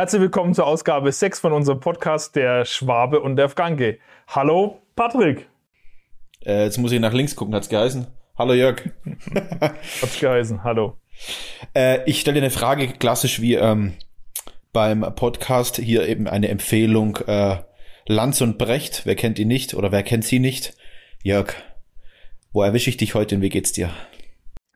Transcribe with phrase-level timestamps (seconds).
[0.00, 3.98] Herzlich willkommen zur Ausgabe 6 von unserem Podcast Der Schwabe und der Franke.
[4.28, 5.46] Hallo Patrick.
[6.42, 8.06] Äh, jetzt muss ich nach links gucken, hat's geheißen?
[8.34, 8.80] Hallo Jörg.
[10.00, 10.96] hat's geheißen, hallo.
[11.74, 13.92] Äh, ich stelle dir eine Frage, klassisch wie ähm,
[14.72, 17.18] beim Podcast, hier eben eine Empfehlung.
[17.26, 17.58] Äh,
[18.06, 20.78] Lanz und Brecht, wer kennt ihn nicht oder wer kennt sie nicht?
[21.22, 21.52] Jörg,
[22.52, 23.90] wo erwische ich dich heute und wie geht's dir?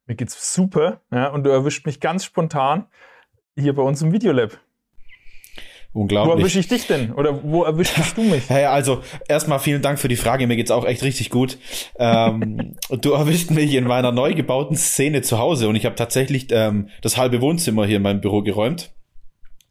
[0.04, 2.88] Mir geht's super, ja, und du erwischt mich ganz spontan
[3.56, 4.58] hier bei uns im Videolab.
[5.94, 6.34] Unglaublich.
[6.34, 7.12] Wo erwische ich dich denn?
[7.12, 8.42] Oder wo erwischst du mich?
[8.48, 10.48] Hey, also erstmal vielen Dank für die Frage.
[10.48, 11.56] Mir geht's auch echt richtig gut.
[12.00, 16.48] ähm, du erwischt mich in meiner neu gebauten Szene zu Hause und ich habe tatsächlich
[16.50, 18.92] ähm, das halbe Wohnzimmer hier in meinem Büro geräumt.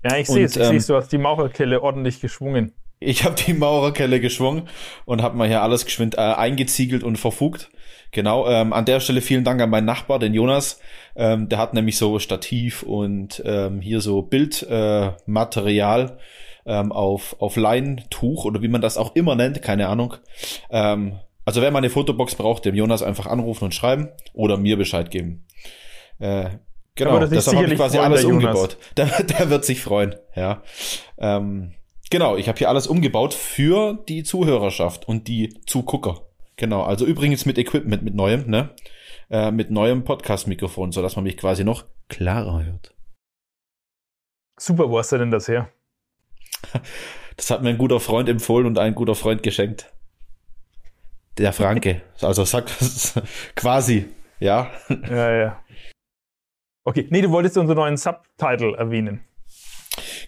[0.06, 0.56] Ja, ich sehe es.
[0.56, 2.72] Ich ähm, sehe Du hast die Maurerkelle ordentlich geschwungen.
[3.02, 4.70] Ich habe die Maurerkelle geschwungen
[5.04, 7.70] und habe mal hier alles geschwind äh, eingeziegelt und verfugt.
[8.14, 10.80] Genau, ähm, an der Stelle vielen Dank an meinen Nachbar, den Jonas.
[11.16, 16.18] Ähm, der hat nämlich so Stativ und ähm, hier so Bildmaterial
[16.66, 20.16] äh, ähm, auf, auf Leintuch oder wie man das auch immer nennt, keine Ahnung.
[20.70, 24.78] Ähm, also wer mal eine Fotobox braucht, dem Jonas einfach anrufen und schreiben oder mir
[24.78, 25.46] Bescheid geben.
[26.20, 26.52] Äh,
[26.96, 28.78] genau, das habe ich quasi alles umgebaut.
[28.98, 30.62] Der, der wird sich freuen, ja.
[31.18, 31.74] Ähm,
[32.12, 36.22] genau, ich habe hier alles umgebaut für die Zuhörerschaft und die Zugucker.
[36.56, 38.76] Genau, also übrigens mit Equipment, mit neuem, ne?
[39.30, 42.94] Äh, mit neuem Podcast-Mikrofon, sodass man mich quasi noch klarer hört.
[44.60, 45.70] Super, wo hast du denn das her?
[47.36, 49.92] Das hat mir ein guter Freund empfohlen und ein guter Freund geschenkt.
[51.40, 52.04] Der Franke.
[52.22, 52.66] also sag
[53.56, 54.06] quasi,
[54.40, 54.72] ja.
[55.10, 55.64] Ja, ja.
[56.84, 59.26] Okay, nee, du wolltest unseren neuen Subtitle erwähnen.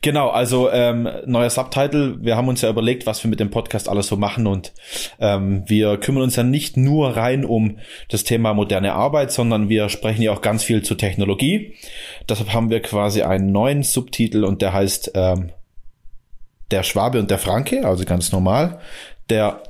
[0.06, 2.24] Genau, also ähm, neuer Subtitle.
[2.24, 4.72] Wir haben uns ja überlegt, was wir mit dem Podcast alles so machen und
[5.20, 9.90] ähm, wir kümmern uns ja nicht nur rein um das Thema moderne Arbeit, sondern wir
[9.90, 11.74] sprechen ja auch ganz viel zu Technologie.
[12.30, 15.50] Deshalb haben wir quasi einen neuen Subtitel und der heißt ähm,
[16.70, 18.80] Der Schwabe und der Franke, also ganz normal,
[19.32, 19.64] der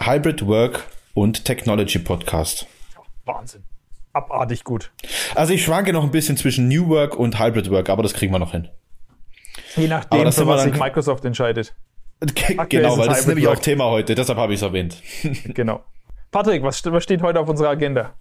[0.00, 0.82] Hybrid Work
[1.14, 2.66] und Technology Podcast.
[3.24, 3.62] Wahnsinn.
[4.12, 4.90] Abartig gut.
[5.36, 8.32] Also ich schwanke noch ein bisschen zwischen New Work und Hybrid Work, aber das kriegen
[8.32, 8.66] wir noch hin.
[9.76, 11.74] Je nachdem, für was sich Microsoft entscheidet.
[12.68, 15.02] genau, weil das ist nämlich auch Thema heute, deshalb habe ich es erwähnt.
[15.54, 15.84] genau.
[16.30, 18.14] Patrick, was, was steht heute auf unserer Agenda?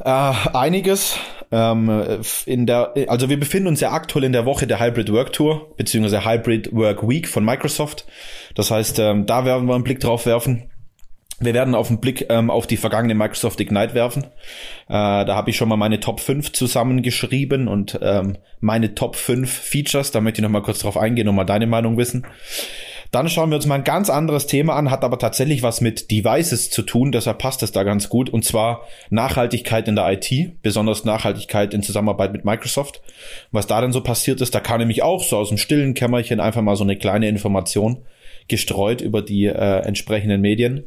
[0.00, 1.18] Äh, einiges.
[1.50, 5.34] Ähm, in der, also wir befinden uns ja aktuell in der Woche der Hybrid Work
[5.34, 8.06] Tour, beziehungsweise Hybrid Work Week von Microsoft.
[8.54, 10.71] Das heißt, ähm, da werden wir einen Blick drauf werfen.
[11.42, 14.24] Wir werden auf den Blick ähm, auf die vergangene Microsoft Ignite werfen.
[14.88, 19.50] Äh, da habe ich schon mal meine Top 5 zusammengeschrieben und ähm, meine Top 5
[19.50, 20.12] Features.
[20.12, 22.24] Da möchte ich noch mal kurz drauf eingehen und mal deine Meinung wissen.
[23.12, 26.10] Dann schauen wir uns mal ein ganz anderes Thema an, hat aber tatsächlich was mit
[26.10, 28.30] Devices zu tun, deshalb passt es da ganz gut.
[28.30, 33.02] Und zwar Nachhaltigkeit in der IT, besonders Nachhaltigkeit in Zusammenarbeit mit Microsoft.
[33.50, 36.40] Was da denn so passiert ist, da kam nämlich auch so aus dem stillen Kämmerchen
[36.40, 37.98] einfach mal so eine kleine Information
[38.48, 40.84] gestreut über die äh, entsprechenden Medien.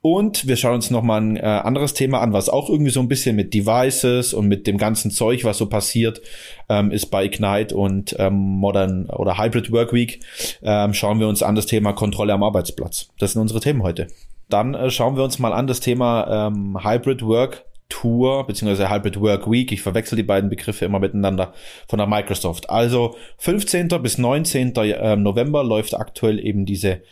[0.00, 3.08] Und wir schauen uns nochmal ein äh, anderes Thema an, was auch irgendwie so ein
[3.08, 6.20] bisschen mit Devices und mit dem ganzen Zeug, was so passiert,
[6.68, 10.20] ähm, ist bei Ignite und ähm, Modern oder Hybrid Work Week.
[10.62, 13.08] Ähm, schauen wir uns an das Thema Kontrolle am Arbeitsplatz.
[13.18, 14.08] Das sind unsere Themen heute.
[14.48, 19.20] Dann äh, schauen wir uns mal an das Thema ähm, Hybrid Work Tour beziehungsweise Hybrid
[19.20, 19.70] Work Week.
[19.72, 21.52] Ich verwechsel die beiden Begriffe immer miteinander
[21.88, 22.70] von der Microsoft.
[22.70, 23.88] Also 15.
[24.02, 24.72] bis 19.
[24.76, 27.02] Ähm, November läuft aktuell eben diese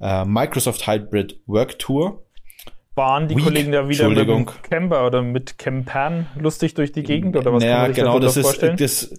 [0.00, 2.22] äh, Microsoft Hybrid Work Tour.
[2.94, 7.02] Waren die Week, Kollegen da wieder mit dem Camper oder mit Campern lustig durch die
[7.02, 8.76] Gegend oder was naja, kann man sich genau, das ist, vorstellen?
[8.76, 9.12] Das,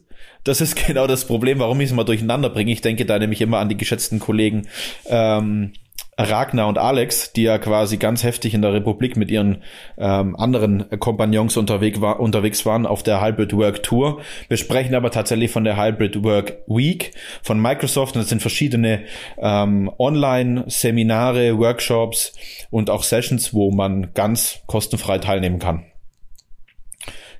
[0.46, 2.72] das ist genau das Problem, warum ich es mal durcheinander bringe.
[2.72, 4.68] Ich denke da nämlich immer an die geschätzten Kollegen
[5.08, 5.74] ähm,
[6.18, 9.64] Ragnar und Alex, die ja quasi ganz heftig in der Republik mit ihren
[9.98, 14.22] ähm, anderen Kompagnons unterwegs, war, unterwegs waren auf der Hybrid Work Tour.
[14.48, 17.12] Wir sprechen aber tatsächlich von der Hybrid Work Week
[17.44, 19.04] von Microsoft und es sind verschiedene
[19.38, 22.34] ähm, Online-Seminare, Workshops
[22.70, 25.86] und auch Sessions, wo man ganz kostenfrei teilnehmen kann.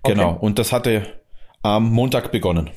[0.04, 0.46] Genau, okay.
[0.46, 1.04] und das hatte
[1.64, 2.70] am Montag begonnen.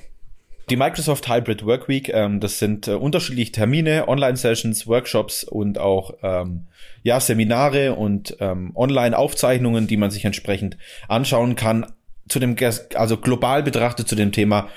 [0.71, 6.15] Die Microsoft Hybrid Work Week, ähm, das sind äh, unterschiedliche Termine, Online-Sessions, Workshops und auch
[6.23, 6.67] ähm,
[7.03, 10.77] ja Seminare und ähm, Online-Aufzeichnungen, die man sich entsprechend
[11.09, 11.87] anschauen kann.
[12.29, 12.57] Zu dem,
[12.95, 14.69] also global betrachtet zu dem Thema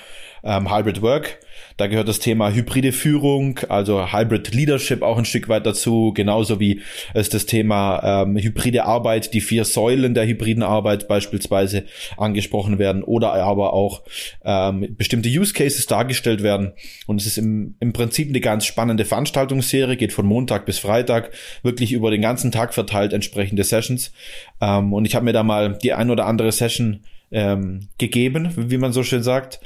[0.44, 1.40] ähm, Hybrid Work.
[1.82, 6.60] Da gehört das Thema hybride Führung, also Hybrid Leadership auch ein Stück weit dazu, genauso
[6.60, 6.82] wie
[7.16, 11.86] es das Thema ähm, hybride Arbeit, die vier Säulen der hybriden Arbeit beispielsweise
[12.18, 14.04] angesprochen werden oder aber auch
[14.46, 16.74] ähm, bestimmte Use Cases dargestellt werden.
[17.08, 21.32] Und es ist im, im Prinzip eine ganz spannende Veranstaltungsserie, geht von Montag bis Freitag,
[21.64, 24.14] wirklich über den ganzen Tag verteilt entsprechende Sessions.
[24.62, 27.00] Ähm, und ich habe mir da mal die ein oder andere Session
[27.32, 29.62] ähm, gegeben, wie man so schön sagt.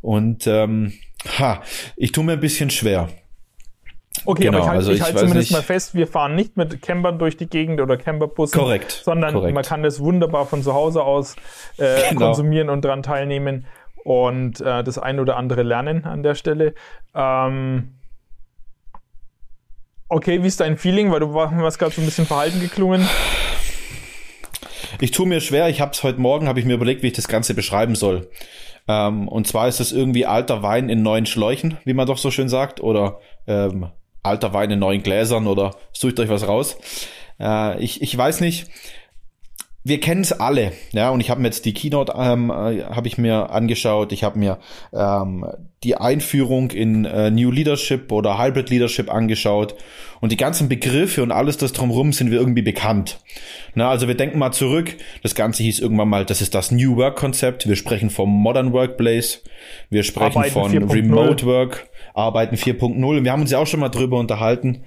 [0.00, 0.94] Und ähm,
[1.38, 1.62] Ha,
[1.96, 3.08] ich tue mir ein bisschen schwer.
[4.24, 5.52] Okay, genau, aber ich halte also ich halt zumindest nicht.
[5.52, 8.58] mal fest, wir fahren nicht mit Campern durch die Gegend oder Camperbussen.
[8.58, 9.00] Korrekt.
[9.04, 9.54] Sondern korrekt.
[9.54, 11.36] man kann das wunderbar von zu Hause aus
[11.76, 12.26] äh, genau.
[12.26, 13.66] konsumieren und daran teilnehmen
[14.04, 16.74] und äh, das ein oder andere lernen an der Stelle.
[17.14, 17.94] Ähm,
[20.08, 21.10] okay, wie ist dein Feeling?
[21.12, 23.06] Weil du warst gerade so ein bisschen verhalten geklungen.
[25.00, 25.68] Ich tue mir schwer.
[25.68, 28.28] Ich habe es heute Morgen, habe ich mir überlegt, wie ich das Ganze beschreiben soll.
[28.88, 32.32] Ähm, und zwar ist es irgendwie alter Wein in neuen Schläuchen, wie man doch so
[32.32, 33.90] schön sagt, oder ähm,
[34.24, 36.76] alter Wein in neuen Gläsern oder sucht euch was raus.
[37.38, 38.66] Äh, ich, ich weiß nicht.
[39.88, 43.08] Wir kennen es alle, ja, und ich habe mir jetzt die Keynote ähm, äh, habe
[43.08, 44.12] ich mir angeschaut.
[44.12, 44.58] Ich habe mir
[44.92, 45.46] ähm,
[45.82, 49.76] die Einführung in äh, New Leadership oder Hybrid Leadership angeschaut
[50.20, 53.20] und die ganzen Begriffe und alles das drumherum sind wir irgendwie bekannt.
[53.74, 54.94] Na, also wir denken mal zurück.
[55.22, 57.66] Das Ganze hieß irgendwann mal, das ist das New Work Konzept.
[57.66, 59.42] Wir sprechen vom Modern Workplace.
[59.88, 61.88] Wir sprechen Arbeiten von Remote Work.
[62.12, 63.24] Arbeiten 4.0.
[63.24, 64.84] Wir haben uns ja auch schon mal drüber unterhalten.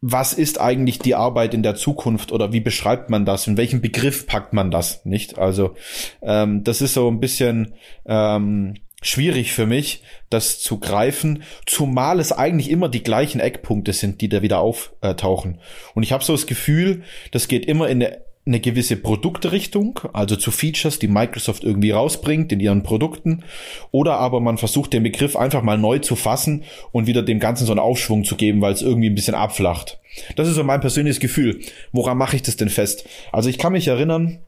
[0.00, 3.46] Was ist eigentlich die Arbeit in der Zukunft oder wie beschreibt man das?
[3.46, 5.04] In welchen Begriff packt man das?
[5.04, 5.38] Nicht?
[5.38, 5.74] Also
[6.22, 7.74] ähm, das ist so ein bisschen
[8.06, 14.20] ähm, schwierig für mich, das zu greifen, zumal es eigentlich immer die gleichen Eckpunkte sind,
[14.20, 15.58] die da wieder auftauchen.
[15.94, 20.34] Und ich habe so das Gefühl, das geht immer in eine eine gewisse Produktrichtung, also
[20.34, 23.44] zu Features, die Microsoft irgendwie rausbringt in ihren Produkten,
[23.90, 27.66] oder aber man versucht den Begriff einfach mal neu zu fassen und wieder dem Ganzen
[27.66, 30.00] so einen Aufschwung zu geben, weil es irgendwie ein bisschen abflacht.
[30.36, 31.60] Das ist so mein persönliches Gefühl.
[31.92, 33.06] Woran mache ich das denn fest?
[33.30, 34.38] Also ich kann mich erinnern,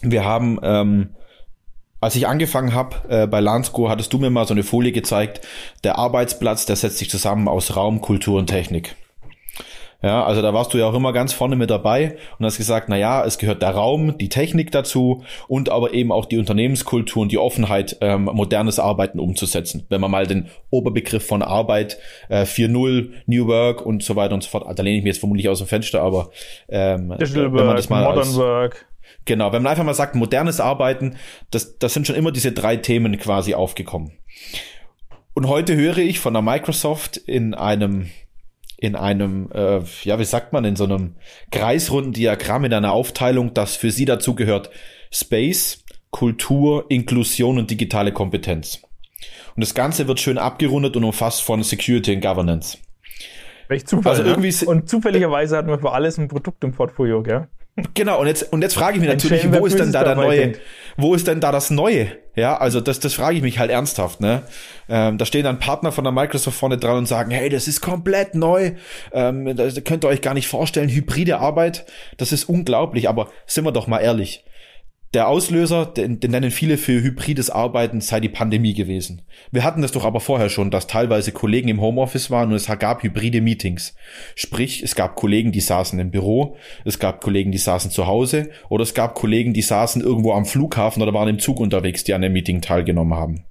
[0.00, 1.10] wir haben, ähm,
[2.00, 5.46] als ich angefangen habe äh, bei Lansco, hattest du mir mal so eine Folie gezeigt,
[5.84, 8.96] der Arbeitsplatz, der setzt sich zusammen aus Raum, Kultur und Technik.
[10.00, 12.88] Ja, also da warst du ja auch immer ganz vorne mit dabei und hast gesagt,
[12.88, 17.22] na ja, es gehört der Raum, die Technik dazu und aber eben auch die Unternehmenskultur
[17.22, 19.86] und die Offenheit, ähm, modernes Arbeiten umzusetzen.
[19.88, 21.98] Wenn man mal den Oberbegriff von Arbeit
[22.28, 25.20] äh, 4.0, New Work und so weiter und so fort, da lehne ich mich jetzt
[25.20, 26.30] vermutlich aus dem Fenster, aber
[26.68, 28.86] ähm, Digital wenn man das mal Modern als, Work.
[29.24, 31.16] Genau, wenn man einfach mal sagt, modernes Arbeiten,
[31.50, 34.12] das, das sind schon immer diese drei Themen quasi aufgekommen.
[35.34, 38.10] Und heute höre ich von der Microsoft in einem
[38.78, 41.16] in einem, äh, ja, wie sagt man, in so einem
[41.50, 44.70] kreisrunden Diagramm, in einer Aufteilung, das für sie dazu gehört
[45.12, 48.82] Space, Kultur, Inklusion und digitale Kompetenz.
[49.56, 52.78] Und das Ganze wird schön abgerundet und umfasst von Security and Governance.
[53.66, 54.12] Welch Zufall.
[54.12, 54.30] Also ne?
[54.30, 57.48] irgendwie und zufälligerweise hatten wir für alles ein Produkt im Portfolio, gell?
[57.94, 60.54] Genau, und jetzt, und jetzt frage ich mich natürlich, wo ist denn da der neue,
[60.96, 62.08] wo ist denn da das Neue?
[62.38, 64.42] Ja, also das, das frage ich mich halt ernsthaft, ne?
[64.88, 67.80] Ähm, da stehen dann Partner von der Microsoft vorne dran und sagen, hey, das ist
[67.80, 68.74] komplett neu,
[69.12, 71.84] ähm, das könnt ihr euch gar nicht vorstellen, hybride Arbeit,
[72.16, 74.44] das ist unglaublich, aber sind wir doch mal ehrlich,
[75.14, 79.22] der Auslöser, den, den nennen viele für hybrides Arbeiten, sei die Pandemie gewesen.
[79.50, 82.66] Wir hatten das doch aber vorher schon, dass teilweise Kollegen im Homeoffice waren und es
[82.78, 83.94] gab hybride Meetings.
[84.34, 88.50] Sprich, es gab Kollegen, die saßen im Büro, es gab Kollegen, die saßen zu Hause
[88.68, 92.12] oder es gab Kollegen, die saßen irgendwo am Flughafen oder waren im Zug unterwegs, die
[92.12, 93.47] an dem Meeting teilgenommen haben.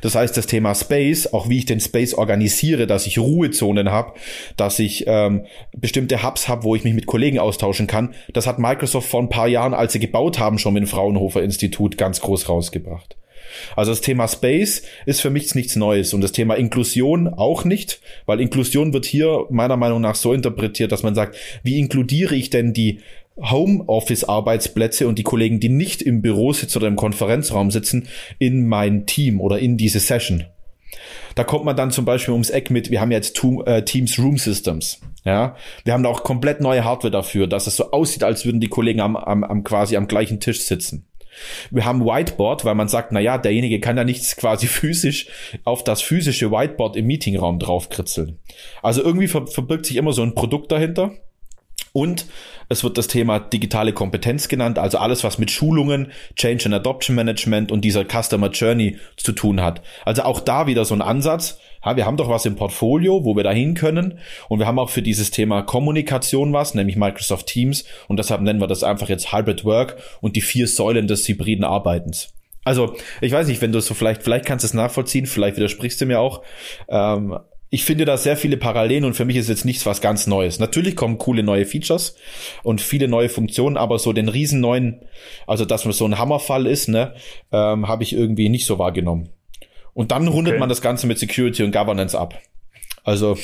[0.00, 4.14] Das heißt, das Thema Space, auch wie ich den Space organisiere, dass ich Ruhezonen habe,
[4.56, 5.46] dass ich ähm,
[5.76, 9.28] bestimmte Hubs habe, wo ich mich mit Kollegen austauschen kann, das hat Microsoft vor ein
[9.28, 13.16] paar Jahren, als sie gebaut haben, schon mit dem Fraunhofer Institut ganz groß rausgebracht.
[13.76, 18.00] Also das Thema Space ist für mich nichts Neues und das Thema Inklusion auch nicht,
[18.26, 22.50] weil Inklusion wird hier meiner Meinung nach so interpretiert, dass man sagt, wie inkludiere ich
[22.50, 23.00] denn die
[23.36, 28.08] Homeoffice-Arbeitsplätze und die Kollegen, die nicht im Büro sitzen oder im Konferenzraum sitzen,
[28.38, 30.44] in mein Team oder in diese Session.
[31.34, 34.36] Da kommt man dann zum Beispiel ums Eck mit, wir haben jetzt äh, Teams Room
[34.36, 35.00] Systems.
[35.24, 38.60] Ja, wir haben da auch komplett neue Hardware dafür, dass es so aussieht, als würden
[38.60, 41.06] die Kollegen am, am, am quasi am gleichen Tisch sitzen.
[41.70, 45.28] Wir haben Whiteboard, weil man sagt, na ja, derjenige kann ja nichts quasi physisch
[45.64, 48.38] auf das physische Whiteboard im Meetingraum draufkritzeln.
[48.82, 51.12] Also irgendwie verbirgt sich immer so ein Produkt dahinter.
[51.92, 52.26] Und
[52.68, 57.16] es wird das Thema digitale Kompetenz genannt, also alles, was mit Schulungen, Change and Adoption
[57.16, 59.82] Management und dieser Customer Journey zu tun hat.
[60.04, 61.58] Also auch da wieder so ein Ansatz.
[61.84, 64.18] Ja, wir haben doch was im Portfolio, wo wir dahin können.
[64.48, 67.84] Und wir haben auch für dieses Thema Kommunikation was, nämlich Microsoft Teams.
[68.06, 71.64] Und deshalb nennen wir das einfach jetzt Hybrid Work und die vier Säulen des hybriden
[71.64, 72.34] Arbeitens.
[72.64, 76.00] Also, ich weiß nicht, wenn du so vielleicht, vielleicht kannst du es nachvollziehen, vielleicht widersprichst
[76.00, 76.42] du mir auch.
[76.88, 77.38] Ähm,
[77.70, 80.58] ich finde da sehr viele Parallelen und für mich ist jetzt nichts was ganz Neues.
[80.58, 82.16] Natürlich kommen coole neue Features
[82.64, 85.02] und viele neue Funktionen, aber so den riesen neuen,
[85.46, 87.14] also dass man so ein Hammerfall ist, ne,
[87.52, 89.30] ähm, habe ich irgendwie nicht so wahrgenommen.
[89.94, 90.60] Und dann rundet okay.
[90.60, 92.34] man das Ganze mit Security und Governance ab.
[93.04, 93.38] Also,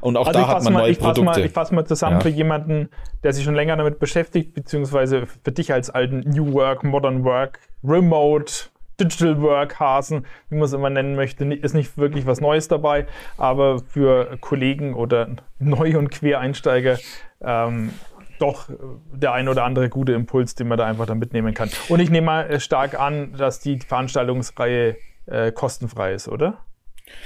[0.00, 1.22] und auch also da hat man mal, neue ich Produkte.
[1.22, 2.20] Mal, ich fasse mal zusammen ja.
[2.20, 2.88] für jemanden,
[3.22, 7.60] der sich schon länger damit beschäftigt, beziehungsweise für dich als alten New Work, Modern Work,
[7.84, 8.52] Remote,
[9.00, 13.06] Digital Work Hasen, wie man es immer nennen möchte, ist nicht wirklich was Neues dabei,
[13.36, 16.98] aber für Kollegen oder Neu- und Quereinsteiger
[17.40, 17.90] ähm,
[18.38, 18.68] doch
[19.12, 21.70] der ein oder andere gute Impuls, den man da einfach dann mitnehmen kann.
[21.88, 26.58] Und ich nehme mal äh, stark an, dass die Veranstaltungsreihe äh, kostenfrei ist, oder?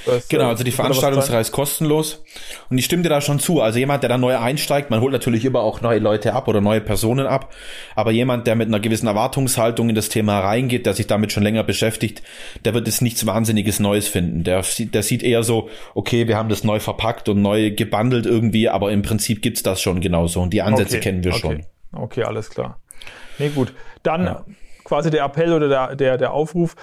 [0.05, 2.25] Das, genau, also die Veranstaltungsreihe ist kostenlos.
[2.71, 3.61] Und ich stimme dir da schon zu.
[3.61, 6.61] Also jemand, der da neu einsteigt, man holt natürlich immer auch neue Leute ab oder
[6.61, 7.55] neue Personen ab.
[7.95, 11.43] Aber jemand, der mit einer gewissen Erwartungshaltung in das Thema reingeht, der sich damit schon
[11.43, 12.23] länger beschäftigt,
[12.65, 14.45] der wird jetzt nichts Wahnsinniges Neues finden.
[14.45, 18.69] Der, der sieht eher so, okay, wir haben das neu verpackt und neu gebundelt irgendwie,
[18.69, 20.41] aber im Prinzip gibt's das schon genauso.
[20.41, 21.41] Und die Ansätze okay, kennen wir okay.
[21.41, 21.67] schon.
[21.93, 22.81] Okay, alles klar.
[23.39, 23.73] Nee, gut.
[24.03, 24.45] Dann ja.
[24.85, 26.75] quasi der Appell oder der, der, der Aufruf,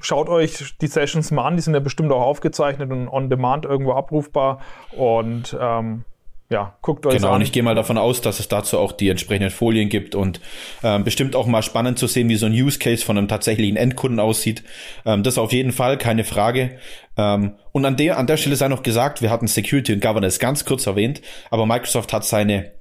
[0.00, 3.64] schaut euch die Sessions mal an, die sind ja bestimmt auch aufgezeichnet und on demand
[3.64, 4.60] irgendwo abrufbar
[4.92, 6.04] und ähm,
[6.50, 7.34] ja, guckt euch genau, an.
[7.36, 10.40] und ich gehe mal davon aus, dass es dazu auch die entsprechenden Folien gibt und
[10.82, 13.76] ähm, bestimmt auch mal spannend zu sehen, wie so ein Use Case von einem tatsächlichen
[13.76, 14.64] Endkunden aussieht.
[15.04, 16.78] Ähm, das auf jeden Fall, keine Frage.
[17.18, 20.38] Ähm, und an der, an der Stelle sei noch gesagt, wir hatten Security und Governance
[20.38, 22.72] ganz kurz erwähnt, aber Microsoft hat seine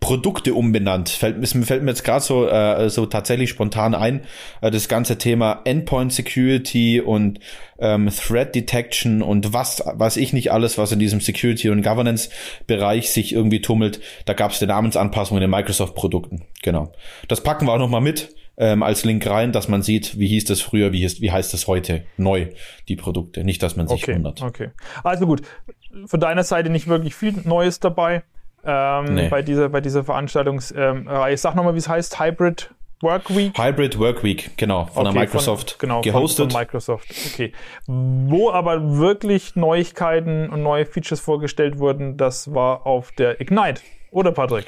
[0.00, 1.10] Produkte umbenannt.
[1.10, 4.22] Fällt, fällt mir jetzt gerade so, äh, so tatsächlich spontan ein,
[4.62, 7.38] äh, das ganze Thema Endpoint Security und
[7.78, 12.30] ähm, Threat Detection und was weiß ich nicht alles, was in diesem Security und Governance
[12.66, 14.00] Bereich sich irgendwie tummelt.
[14.24, 16.42] Da gab es eine Namensanpassung in den Microsoft Produkten.
[16.62, 16.92] Genau.
[17.28, 20.28] Das packen wir auch noch mal mit ähm, als Link rein, dass man sieht, wie
[20.28, 22.48] hieß das früher, wie, hieß, wie heißt das heute neu,
[22.88, 23.44] die Produkte.
[23.44, 24.42] Nicht, dass man sich okay, wundert.
[24.42, 24.70] Okay.
[25.04, 25.42] Also gut,
[26.06, 28.22] von deiner Seite nicht wirklich viel Neues dabei
[28.64, 29.28] ähm, nee.
[29.28, 31.36] bei, dieser, bei dieser Veranstaltungsreihe.
[31.36, 32.70] Sag nochmal, wie es heißt, Hybrid
[33.02, 33.56] Work Week?
[33.56, 36.44] Hybrid Work Week, genau, von okay, der Microsoft von, genau, gehostet.
[36.44, 37.52] Von, von Microsoft, okay.
[37.86, 44.32] Wo aber wirklich Neuigkeiten und neue Features vorgestellt wurden, das war auf der Ignite, oder
[44.32, 44.66] Patrick?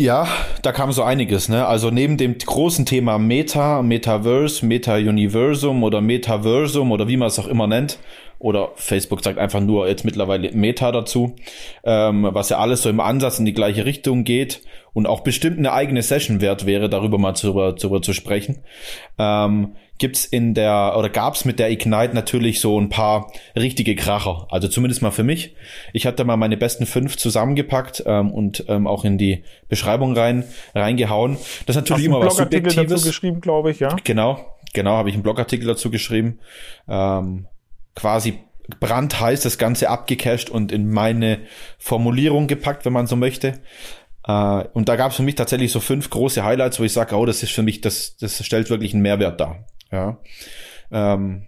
[0.00, 0.26] Ja,
[0.62, 1.66] da kam so einiges, ne?
[1.66, 7.46] Also neben dem großen Thema Meta, Metaverse, Meta-Universum oder Metaversum oder wie man es auch
[7.46, 7.98] immer nennt,
[8.38, 11.36] oder Facebook sagt einfach nur jetzt mittlerweile Meta dazu,
[11.84, 14.62] ähm, was ja alles so im Ansatz in die gleiche Richtung geht
[14.94, 18.64] und auch bestimmt eine eigene Session wert wäre, darüber mal zu, darüber zu sprechen.
[19.18, 24.48] Ähm, gibt's in der oder gab's mit der Ignite natürlich so ein paar richtige Kracher.
[24.50, 25.54] Also zumindest mal für mich.
[25.92, 30.44] Ich hatte mal meine besten fünf zusammengepackt ähm, und ähm, auch in die Beschreibung rein
[30.74, 31.36] reingehauen.
[31.66, 32.88] Das ist natürlich Hast immer was Subjektives.
[32.88, 33.94] dazu geschrieben, glaube ich, ja.
[34.02, 36.40] Genau, genau, habe ich einen Blogartikel dazu geschrieben.
[36.88, 37.46] Ähm,
[37.94, 38.40] quasi
[38.80, 41.40] brandheiß das Ganze abgecached und in meine
[41.78, 43.60] Formulierung gepackt, wenn man so möchte.
[44.26, 47.16] Äh, und da gab es für mich tatsächlich so fünf große Highlights, wo ich sage,
[47.16, 49.66] oh, das ist für mich, das, das stellt wirklich einen Mehrwert dar.
[49.90, 50.18] Ja.
[50.90, 51.46] Ähm,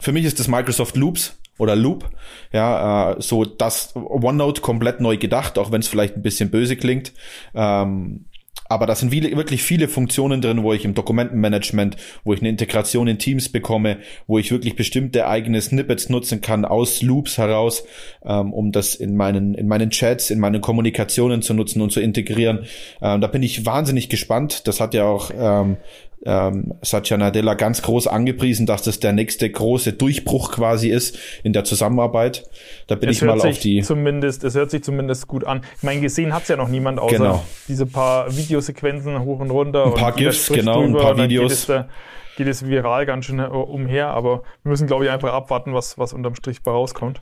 [0.00, 2.10] für mich ist das Microsoft Loops oder Loop,
[2.52, 6.76] ja, äh, so das OneNote komplett neu gedacht, auch wenn es vielleicht ein bisschen böse
[6.76, 7.12] klingt.
[7.54, 8.26] Ähm,
[8.66, 12.48] aber da sind viele, wirklich viele Funktionen drin, wo ich im Dokumentenmanagement, wo ich eine
[12.48, 17.84] Integration in Teams bekomme, wo ich wirklich bestimmte eigene Snippets nutzen kann aus Loops heraus,
[18.24, 22.00] ähm, um das in meinen, in meinen Chats, in meinen Kommunikationen zu nutzen und zu
[22.00, 22.60] integrieren.
[23.02, 24.66] Ähm, da bin ich wahnsinnig gespannt.
[24.66, 25.76] Das hat ja auch ähm,
[26.24, 31.52] ähm, Satya Nadella ganz groß angepriesen, dass das der nächste große Durchbruch quasi ist in
[31.52, 32.48] der Zusammenarbeit.
[32.86, 33.82] Da bin es ich mal auf die.
[33.82, 35.62] Zumindest, es hört sich zumindest gut an.
[35.76, 37.44] Ich meine, gesehen hat's ja noch niemand, außer genau.
[37.68, 39.86] diese paar Videosequenzen hoch und runter.
[39.86, 41.66] Ein paar GIFs, genau, ein paar Videos.
[41.66, 41.84] Geht es,
[42.36, 46.12] geht es viral ganz schön umher, aber wir müssen, glaube ich, einfach abwarten, was, was
[46.12, 47.20] unterm Strich bei rauskommt.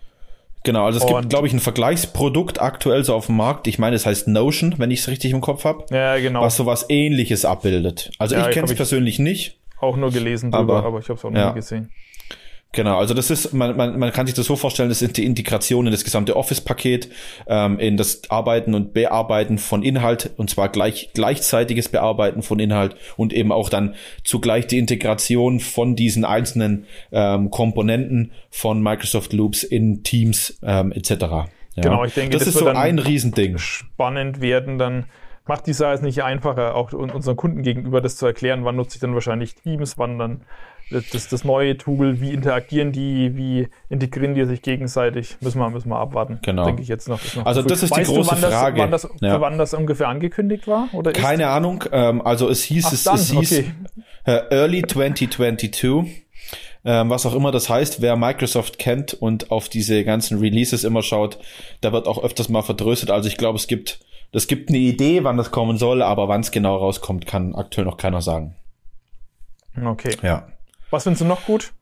[0.64, 3.66] Genau, also es und gibt, glaube ich, ein Vergleichsprodukt aktuell so auf dem Markt.
[3.66, 5.85] Ich meine, es heißt Notion, wenn ich es richtig im Kopf habe.
[5.90, 6.42] Ja, genau.
[6.42, 8.12] Was sowas ähnliches abbildet.
[8.19, 9.59] Also ja, ich kenne es persönlich nicht.
[9.81, 11.49] Auch nur gelesen drüber, aber, aber ich habe es auch noch ja.
[11.49, 11.90] nie gesehen.
[12.75, 15.26] Genau, also das ist, man, man, man kann sich das so vorstellen, das ist die
[15.26, 17.11] Integration in das gesamte Office-Paket,
[17.47, 22.97] ähm, in das Arbeiten und Bearbeiten von Inhalt, und zwar gleich, gleichzeitiges Bearbeiten von Inhalt
[23.19, 29.64] und eben auch dann zugleich die Integration von diesen einzelnen ähm, Komponenten von Microsoft Loops
[29.64, 31.11] in Teams ähm, etc.
[31.11, 31.47] Ja.
[31.76, 33.59] Genau, ich denke, das, das ist so ein Riesending.
[33.59, 35.05] Spannend werden dann
[35.47, 39.00] macht die Sache nicht einfacher, auch unseren Kunden gegenüber das zu erklären, wann nutze ich
[39.00, 40.43] dann wahrscheinlich Teams, wann dann
[40.92, 45.88] das, das neue Tool, wie interagieren die, wie integrieren die sich gegenseitig, müssen wir, müssen
[45.88, 46.38] wir abwarten.
[46.42, 46.64] Genau.
[46.64, 47.20] Denke ich jetzt noch.
[47.34, 48.76] noch also das ist weißt die große du, wann Frage.
[48.76, 49.40] Das, wann das, ja.
[49.40, 50.88] wann das ungefähr angekündigt war?
[50.92, 51.84] Oder Keine Ahnung.
[51.92, 53.72] Ähm, also es hieß, Ach, es, dann, es hieß okay.
[54.25, 56.22] äh, Early 2022.
[56.84, 61.02] Ähm, was auch immer das heißt, wer Microsoft kennt und auf diese ganzen Releases immer
[61.02, 61.38] schaut,
[61.80, 63.11] da wird auch öfters mal vertröstet.
[63.11, 64.00] Also ich glaube, es gibt,
[64.32, 67.87] es gibt eine Idee, wann das kommen soll, aber wann es genau rauskommt, kann aktuell
[67.87, 68.56] noch keiner sagen.
[69.80, 70.16] Okay.
[70.22, 70.49] Ja.
[70.92, 71.72] Was findest du noch gut?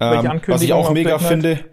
[0.00, 1.66] Ähm, was ich auch mega finde,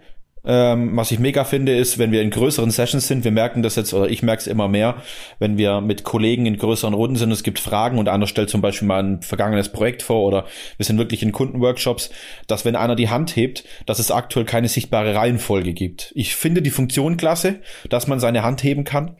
[0.44, 3.76] Ähm, was ich mega finde, ist, wenn wir in größeren Sessions sind, wir merken das
[3.76, 4.96] jetzt, oder ich merke es immer mehr,
[5.38, 8.60] wenn wir mit Kollegen in größeren Runden sind, es gibt Fragen und einer stellt zum
[8.60, 10.46] Beispiel mal ein vergangenes Projekt vor oder
[10.78, 12.10] wir sind wirklich in Kundenworkshops,
[12.46, 16.12] dass wenn einer die Hand hebt, dass es aktuell keine sichtbare Reihenfolge gibt.
[16.14, 17.56] Ich finde die Funktion klasse,
[17.88, 19.16] dass man seine Hand heben kann,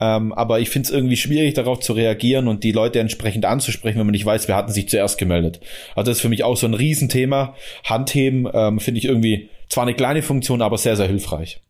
[0.00, 3.98] ähm, aber ich finde es irgendwie schwierig, darauf zu reagieren und die Leute entsprechend anzusprechen,
[3.98, 5.60] wenn man nicht weiß, wer hatten sich zuerst gemeldet.
[5.94, 7.54] Also das ist für mich auch so ein Riesenthema.
[7.84, 11.60] Handheben ähm, finde ich irgendwie zwar eine kleine Funktion, aber sehr, sehr hilfreich.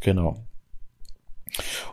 [0.00, 0.42] Genau.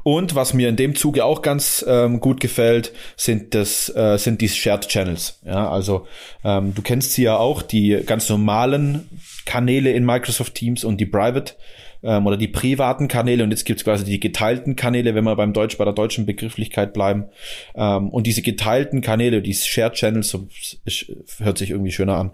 [0.04, 4.42] Und was mir in dem Zuge auch ganz ähm, gut gefällt, sind das äh, sind
[4.42, 5.40] die Shared Channels.
[5.46, 6.06] Ja, also
[6.44, 9.10] ähm, du kennst sie ja auch, die ganz normalen
[9.46, 11.54] Kanäle in Microsoft Teams und die Private
[12.04, 15.54] ähm, oder die privaten Kanäle und jetzt gibt's quasi die geteilten Kanäle, wenn wir beim
[15.54, 17.26] Deutsch bei der deutschen Begrifflichkeit bleiben.
[17.76, 20.48] Ähm, und diese geteilten Kanäle, die Shared Channels, so,
[21.40, 22.32] hört sich irgendwie schöner an.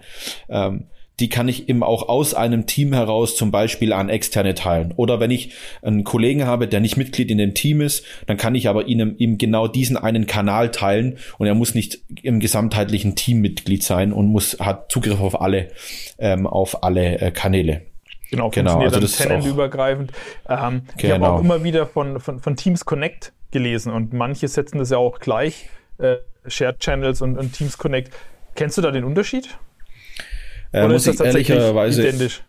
[0.50, 0.86] Ähm,
[1.20, 4.94] die kann ich eben auch aus einem Team heraus zum Beispiel an externe teilen.
[4.96, 8.56] Oder wenn ich einen Kollegen habe, der nicht Mitglied in dem Team ist, dann kann
[8.56, 13.16] ich aber ihm, ihm genau diesen einen Kanal teilen und er muss nicht im gesamtheitlichen
[13.16, 15.70] Team Mitglied sein und muss, hat Zugriff auf alle,
[16.18, 17.82] ähm, auf alle äh, Kanäle.
[18.32, 20.12] Genau, genau also das tenantübergreifend.
[20.48, 20.98] Ähm, genau.
[20.98, 24.92] Ich habe auch immer wieder von, von, von Teams Connect gelesen und manche setzen das
[24.92, 28.14] ja auch gleich, äh, Shared Channels und, und Teams Connect.
[28.56, 29.58] Kennst du da den Unterschied?
[30.72, 32.44] Äh, Oder muss ist das ehrlicherweise identisch?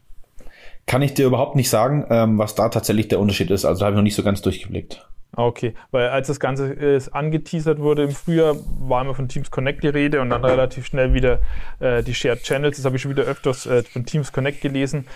[0.87, 3.65] Kann ich dir überhaupt nicht sagen, ähm, was da tatsächlich der Unterschied ist.
[3.65, 5.07] Also da habe ich noch nicht so ganz durchgeblickt.
[5.33, 9.51] Ah, okay, weil als das Ganze äh, angeteasert wurde im Frühjahr, war immer von Teams
[9.51, 11.41] Connect die Rede und dann relativ schnell wieder
[11.79, 12.77] äh, die Shared Channels.
[12.77, 15.07] Das habe ich schon wieder öfters äh, von Teams Connect gelesen.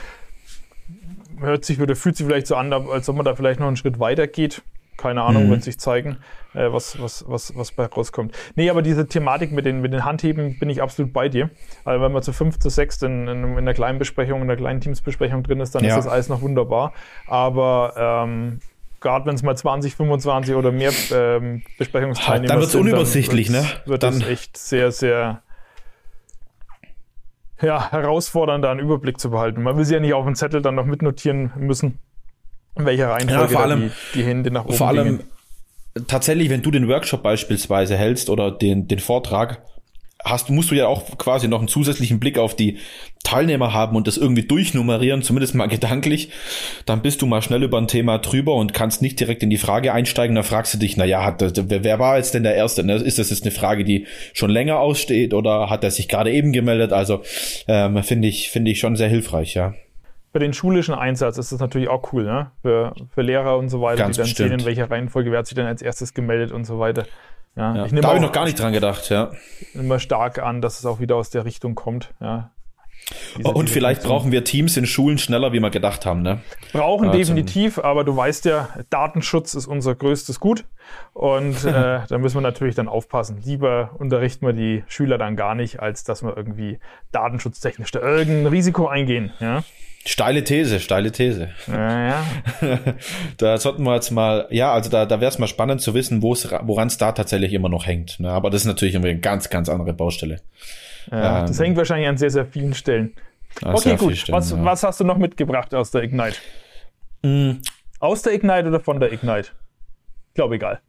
[1.40, 3.76] Hört sich oder fühlt sich vielleicht so an, als ob man da vielleicht noch einen
[3.76, 4.62] Schritt weiter geht
[4.96, 5.50] keine Ahnung, mhm.
[5.50, 6.18] wird sich zeigen,
[6.54, 8.34] äh, was, was, was, was bei rauskommt.
[8.54, 11.50] Nee, aber diese Thematik mit den, mit den Handheben bin ich absolut bei dir.
[11.84, 14.56] Also wenn man zu fünf, zu sechs in, in, in einer kleinen Besprechung, in einer
[14.56, 15.90] kleinen Teamsbesprechung drin ist, dann ja.
[15.90, 16.92] ist das alles noch wunderbar.
[17.26, 18.60] Aber ähm,
[19.00, 23.62] gerade wenn es mal 20, 25 oder mehr ähm, Besprechungsteilnehmer Dann wird es unübersichtlich, dann
[23.62, 23.68] ne?
[23.86, 25.42] Wird dann echt sehr, sehr
[27.60, 29.62] ja, herausfordernd, da einen Überblick zu behalten.
[29.62, 31.98] Man will sie ja nicht auf dem Zettel dann noch mitnotieren müssen
[32.76, 35.18] in welcher Reihenfolge ja, vor allem, die, die, Hände nach oben Vor allem
[35.94, 36.06] gingen.
[36.06, 39.62] tatsächlich, wenn du den Workshop beispielsweise hältst oder den, den Vortrag,
[40.24, 42.78] hast, musst du ja auch quasi noch einen zusätzlichen Blick auf die
[43.22, 46.30] Teilnehmer haben und das irgendwie durchnummerieren, zumindest mal gedanklich,
[46.86, 49.58] dann bist du mal schnell über ein Thema drüber und kannst nicht direkt in die
[49.58, 50.34] Frage einsteigen.
[50.34, 52.84] Da fragst du dich, na ja, hat, wer, wer war jetzt denn der Erste?
[52.84, 52.94] Ne?
[52.94, 56.52] Ist das jetzt eine Frage, die schon länger aussteht oder hat er sich gerade eben
[56.52, 56.92] gemeldet?
[56.92, 57.22] Also
[57.68, 59.74] ähm, finde ich, finde ich schon sehr hilfreich, ja
[60.34, 62.50] für den schulischen Einsatz ist das natürlich auch cool, ne?
[62.60, 64.48] Für, für Lehrer und so weiter, Ganz die dann bestimmt.
[64.48, 67.04] sehen, in welcher Reihenfolge wer hat sich denn als erstes gemeldet und so weiter.
[67.54, 67.86] Ja, ja.
[67.86, 69.30] Ich da habe ich noch gar nicht dran gedacht, ja.
[69.74, 72.50] Immer stark an, dass es auch wieder aus der Richtung kommt, ja.
[73.38, 74.18] Diese, und diese vielleicht Funktion.
[74.18, 76.40] brauchen wir Teams in Schulen schneller, wie wir gedacht haben, ne?
[76.72, 80.64] Brauchen ja, definitiv, aber du weißt ja, Datenschutz ist unser größtes Gut.
[81.12, 83.40] Und äh, da müssen wir natürlich dann aufpassen.
[83.44, 86.80] Lieber unterrichten wir die Schüler dann gar nicht, als dass wir irgendwie
[87.12, 89.62] datenschutztechnisch da irgendein Risiko eingehen, ja.
[90.06, 91.48] Steile These, steile These.
[91.66, 92.24] Ja, ja.
[93.38, 96.22] da sollten wir jetzt mal, ja, also da, da wäre es mal spannend zu wissen,
[96.22, 98.20] woran es da tatsächlich immer noch hängt.
[98.20, 98.30] Ne?
[98.30, 100.40] Aber das ist natürlich immer eine ganz, ganz andere Baustelle.
[101.10, 103.14] Ja, ähm, das hängt wahrscheinlich an sehr, sehr vielen Stellen.
[103.62, 104.16] Okay, gut.
[104.16, 104.62] Stellen, was, ja.
[104.62, 106.36] was hast du noch mitgebracht aus der Ignite?
[107.22, 107.62] Mm.
[108.00, 109.48] Aus der Ignite oder von der Ignite?
[110.28, 110.80] Ich glaube, egal.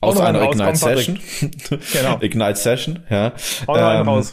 [0.00, 1.18] Aus einer Ignite Session.
[1.92, 2.18] genau.
[2.20, 3.32] Ignite Session, ja.
[3.66, 4.32] Hau ähm, raus.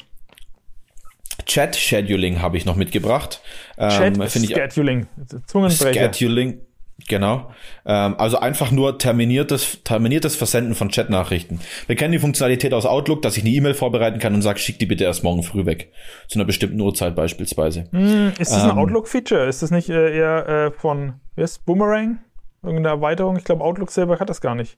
[1.48, 3.42] Chat-Scheduling habe ich noch mitgebracht.
[3.78, 6.14] Chat-Scheduling, ähm, Zungenbrecher.
[6.14, 6.62] Scheduling,
[7.08, 7.52] Genau.
[7.86, 11.60] Ähm, also einfach nur terminiertes, terminiertes Versenden von Chatnachrichten.
[11.86, 14.80] Wir kennen die Funktionalität aus Outlook, dass ich eine E-Mail vorbereiten kann und sage, schick
[14.80, 15.92] die bitte erst morgen früh weg.
[16.28, 17.88] Zu einer bestimmten Uhrzeit beispielsweise.
[17.92, 19.46] Mm, ist das ähm, ein Outlook-Feature?
[19.48, 22.18] Ist das nicht äh, eher äh, von wie ist, Boomerang?
[22.64, 23.38] Irgendeine Erweiterung?
[23.38, 24.78] Ich glaube, Outlook selber hat das gar nicht.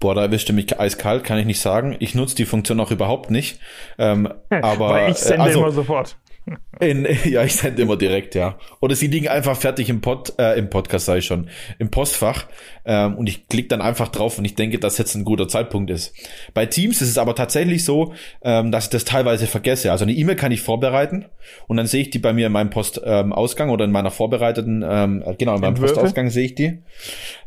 [0.00, 1.96] Boah, da erwischte mich eiskalt, kann ich nicht sagen.
[1.98, 3.58] Ich nutze die Funktion auch überhaupt nicht.
[3.98, 6.16] Ähm, aber Weil ich sende also, immer sofort.
[6.80, 8.58] In, ja, ich sende immer direkt, ja.
[8.80, 12.46] Oder sie liegen einfach fertig im Pod, äh, im Podcast, sei ich schon, im Postfach.
[12.84, 15.90] Ähm, und ich klicke dann einfach drauf und ich denke, dass jetzt ein guter Zeitpunkt
[15.90, 16.14] ist.
[16.52, 19.90] Bei Teams ist es aber tatsächlich so, ähm, dass ich das teilweise vergesse.
[19.90, 21.26] Also eine E-Mail kann ich vorbereiten
[21.66, 24.84] und dann sehe ich die bei mir in meinem Postausgang ähm, oder in meiner vorbereiteten,
[24.86, 25.94] ähm, genau, in meinem Entwürfe?
[25.94, 26.82] Postausgang sehe ich die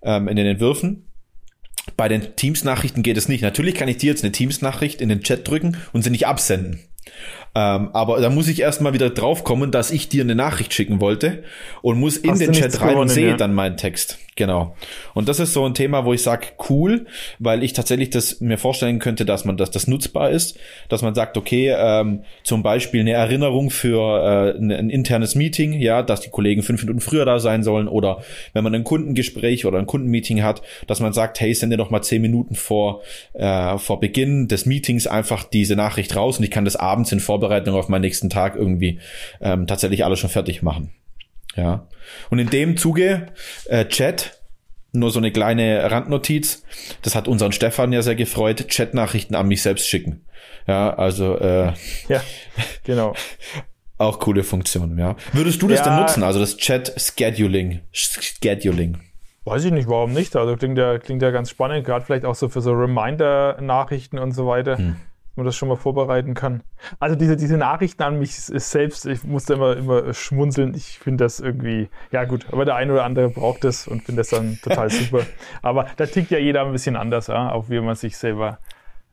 [0.02, 1.07] ähm, in den Entwürfen.
[1.96, 3.42] Bei den Teams-Nachrichten geht es nicht.
[3.42, 6.80] Natürlich kann ich dir jetzt eine Teams-Nachricht in den Chat drücken und sie nicht absenden.
[7.58, 11.02] Ähm, aber da muss ich erstmal wieder drauf kommen, dass ich dir eine Nachricht schicken
[11.02, 11.44] wollte
[11.82, 13.36] und muss in Hast den Chat rein und sehe ja.
[13.36, 14.20] dann meinen Text.
[14.36, 14.76] Genau.
[15.16, 17.08] Und das ist so ein Thema, wo ich sage, cool,
[17.40, 21.16] weil ich tatsächlich das mir vorstellen könnte, dass man, dass das nutzbar ist, dass man
[21.16, 26.22] sagt, okay, ähm, zum Beispiel eine Erinnerung für äh, ein, ein, internes Meeting, ja, dass
[26.22, 28.22] die Kollegen fünf Minuten früher da sein sollen oder
[28.54, 32.04] wenn man ein Kundengespräch oder ein Kundenmeeting hat, dass man sagt, hey, sende doch mal
[32.04, 33.02] zehn Minuten vor,
[33.34, 37.20] äh, vor Beginn des Meetings einfach diese Nachricht raus und ich kann das abends in
[37.20, 39.00] Vorbereitung auf meinen nächsten Tag irgendwie
[39.42, 40.92] ähm, tatsächlich alles schon fertig machen.
[41.56, 41.88] Ja.
[42.30, 43.28] Und in dem Zuge,
[43.66, 44.40] äh, Chat,
[44.94, 46.64] nur so eine kleine Randnotiz,
[47.02, 50.26] das hat unseren Stefan ja sehr gefreut, Chat-Nachrichten an mich selbst schicken.
[50.68, 51.74] Ja, also äh,
[52.08, 52.22] ja,
[52.84, 53.14] genau.
[53.98, 55.16] auch coole Funktion, ja.
[55.34, 57.82] Würdest du das ja, dann nutzen, also das Chat-Scheduling?
[57.92, 59.00] Scheduling.
[59.46, 60.36] Weiß ich nicht, warum nicht?
[60.36, 64.34] Also klingt ja, klingt ja ganz spannend, gerade vielleicht auch so für so Reminder-Nachrichten und
[64.34, 64.78] so weiter.
[64.78, 64.98] Hm
[65.38, 66.64] man das schon mal vorbereiten kann.
[67.00, 70.74] Also diese, diese Nachrichten an mich selbst, ich musste immer, immer schmunzeln.
[70.76, 74.22] Ich finde das irgendwie, ja gut, aber der eine oder andere braucht das und finde
[74.22, 75.26] das dann total super.
[75.62, 78.60] Aber da tickt ja jeder ein bisschen anders, ja, auch wie man sich selber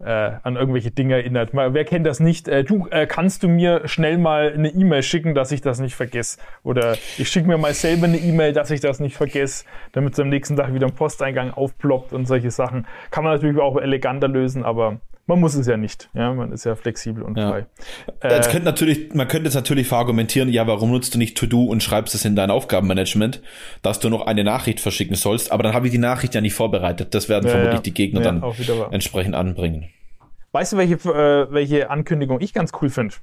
[0.00, 1.54] äh, an irgendwelche Dinge erinnert.
[1.54, 2.48] Mal, wer kennt das nicht?
[2.48, 5.94] Äh, du, äh, kannst du mir schnell mal eine E-Mail schicken, dass ich das nicht
[5.94, 6.38] vergesse?
[6.62, 10.20] Oder ich schicke mir mal selber eine E-Mail, dass ich das nicht vergesse, damit es
[10.20, 12.86] am nächsten Tag wieder im Posteingang aufploppt und solche Sachen.
[13.10, 16.10] Kann man natürlich auch eleganter lösen, aber man muss es ja nicht.
[16.14, 17.48] Ja, man ist ja flexibel und ja.
[17.48, 17.66] frei.
[18.20, 21.82] Äh, könnte natürlich, man könnte jetzt natürlich verargumentieren, ja, warum nutzt du nicht To-Do und
[21.82, 23.40] schreibst es in dein Aufgabenmanagement,
[23.82, 26.54] dass du noch eine Nachricht verschicken sollst, aber dann habe ich die Nachricht ja nicht
[26.54, 27.14] vorbereitet.
[27.14, 27.82] Das werden ja, vermutlich ja.
[27.82, 28.42] die Gegner dann
[28.90, 29.90] entsprechend anbringen.
[30.52, 33.14] Weißt du, welche, äh, welche Ankündigung ich ganz cool finde?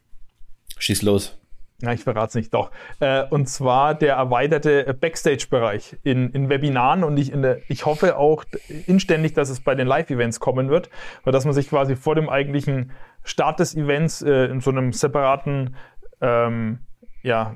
[0.78, 1.41] Schieß los.
[1.82, 2.72] Na, ich verrate es nicht, doch.
[3.00, 8.18] Äh, und zwar der erweiterte Backstage-Bereich in, in Webinaren und ich, in der, ich hoffe
[8.18, 8.44] auch
[8.86, 10.90] inständig, dass es bei den Live-Events kommen wird,
[11.24, 12.92] weil dass man sich quasi vor dem eigentlichen
[13.24, 15.76] Start des Events äh, in so einem separaten
[16.22, 16.80] ähm,
[17.24, 17.56] ja,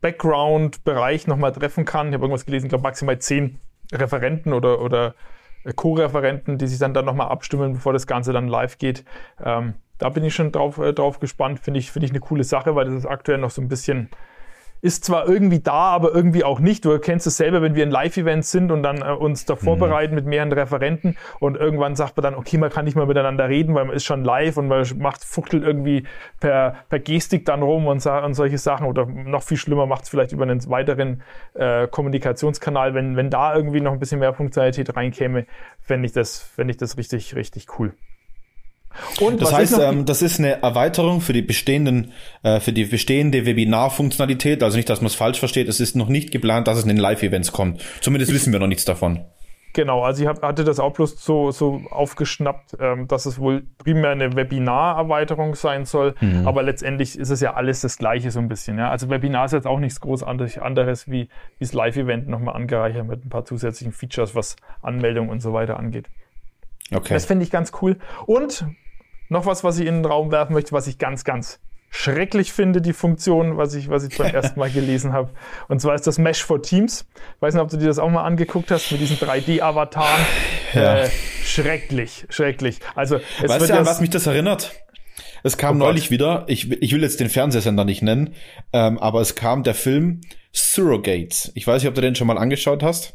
[0.00, 2.08] Background-Bereich nochmal treffen kann.
[2.08, 3.58] Ich habe irgendwas gelesen, ich glaube maximal zehn
[3.92, 5.14] Referenten oder, oder
[5.76, 9.04] Co-Referenten, die sich dann, dann nochmal abstimmen, bevor das Ganze dann live geht.
[9.42, 11.60] Ähm, da bin ich schon drauf, äh, drauf gespannt.
[11.60, 14.08] Finde ich, finde ich eine coole Sache, weil das ist aktuell noch so ein bisschen,
[14.80, 16.84] ist zwar irgendwie da, aber irgendwie auch nicht.
[16.84, 20.12] Du kennst es selber, wenn wir in Live-Events sind und dann äh, uns da vorbereiten
[20.12, 20.16] mhm.
[20.16, 23.74] mit mehreren Referenten und irgendwann sagt man dann, okay, man kann nicht mal miteinander reden,
[23.74, 26.04] weil man ist schon live und man macht, fuchtelt irgendwie
[26.38, 30.10] per, per Gestik dann rum und, und solche Sachen oder noch viel schlimmer macht es
[30.10, 31.22] vielleicht über einen weiteren
[31.54, 32.94] äh, Kommunikationskanal.
[32.94, 35.46] Wenn, wenn da irgendwie noch ein bisschen mehr Funktionalität reinkäme,
[35.80, 37.94] fände ich das, fände ich das richtig, richtig cool.
[39.20, 43.46] Und das heißt, ähm, das ist eine Erweiterung für die bestehenden, äh, für die bestehende
[43.46, 44.62] Webinar-Funktionalität.
[44.62, 45.68] Also nicht, dass man es falsch versteht.
[45.68, 47.82] Es ist noch nicht geplant, dass es in den Live-Events kommt.
[48.00, 49.24] Zumindest wissen wir noch nichts davon.
[49.74, 53.64] Genau, also ich hab, hatte das auch bloß so, so aufgeschnappt, ähm, dass es wohl
[53.78, 56.48] primär eine Webinar-Erweiterung sein soll, mhm.
[56.48, 58.78] aber letztendlich ist es ja alles das Gleiche so ein bisschen.
[58.78, 58.90] Ja?
[58.90, 63.24] Also Webinar ist jetzt auch nichts groß anderes wie, wie das Live-Event nochmal angereichert mit
[63.24, 66.06] ein paar zusätzlichen Features, was Anmeldung und so weiter angeht.
[66.92, 67.14] Okay.
[67.14, 67.98] Das finde ich ganz cool.
[68.26, 68.66] Und
[69.28, 71.60] noch was, was ich in den Raum werfen möchte, was ich ganz, ganz
[71.90, 75.30] schrecklich finde, die Funktion, was ich, was ich beim ersten Mal gelesen habe.
[75.68, 77.06] Und zwar ist das Mesh for Teams.
[77.36, 80.24] Ich weiß nicht, ob du dir das auch mal angeguckt hast mit diesen 3D-Avataren.
[80.74, 80.98] Ja.
[80.98, 81.10] Äh,
[81.44, 82.80] schrecklich, schrecklich.
[82.94, 84.72] Also, es weißt du, an was mich das erinnert?
[85.42, 88.34] Es kam oh neulich wieder, ich, ich will jetzt den Fernsehsender nicht nennen,
[88.72, 90.20] ähm, aber es kam der Film
[90.52, 91.52] Surrogates.
[91.54, 93.14] Ich weiß nicht, ob du den schon mal angeschaut hast.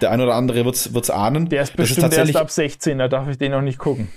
[0.00, 1.48] Der ein oder andere wird's, wird's ahnen.
[1.48, 4.08] Der ist bestimmt ist erst ab 16, da darf ich den noch nicht gucken.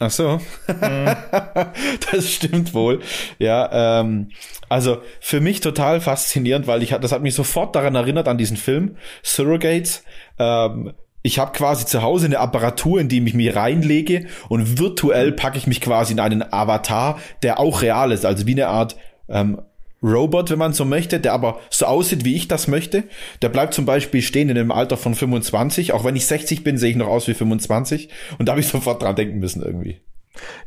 [0.00, 0.40] Ach so.
[0.66, 1.16] Mhm.
[2.12, 3.00] das stimmt wohl.
[3.38, 4.30] Ja, ähm,
[4.68, 8.56] also für mich total faszinierend, weil ich das hat mich sofort daran erinnert an diesen
[8.56, 10.02] Film Surrogates.
[10.38, 15.32] Ähm, ich habe quasi zu Hause eine Apparatur, in die ich mich reinlege und virtuell
[15.32, 18.96] packe ich mich quasi in einen Avatar, der auch real ist, also wie eine Art
[19.28, 19.62] ähm,
[20.04, 23.04] Robot, wenn man so möchte, der aber so aussieht, wie ich das möchte.
[23.42, 25.92] Der bleibt zum Beispiel stehen in einem Alter von 25.
[25.92, 28.10] Auch wenn ich 60 bin, sehe ich noch aus wie 25.
[28.38, 30.00] Und da habe ich sofort dran denken müssen irgendwie.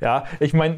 [0.01, 0.77] Ja, ich meine,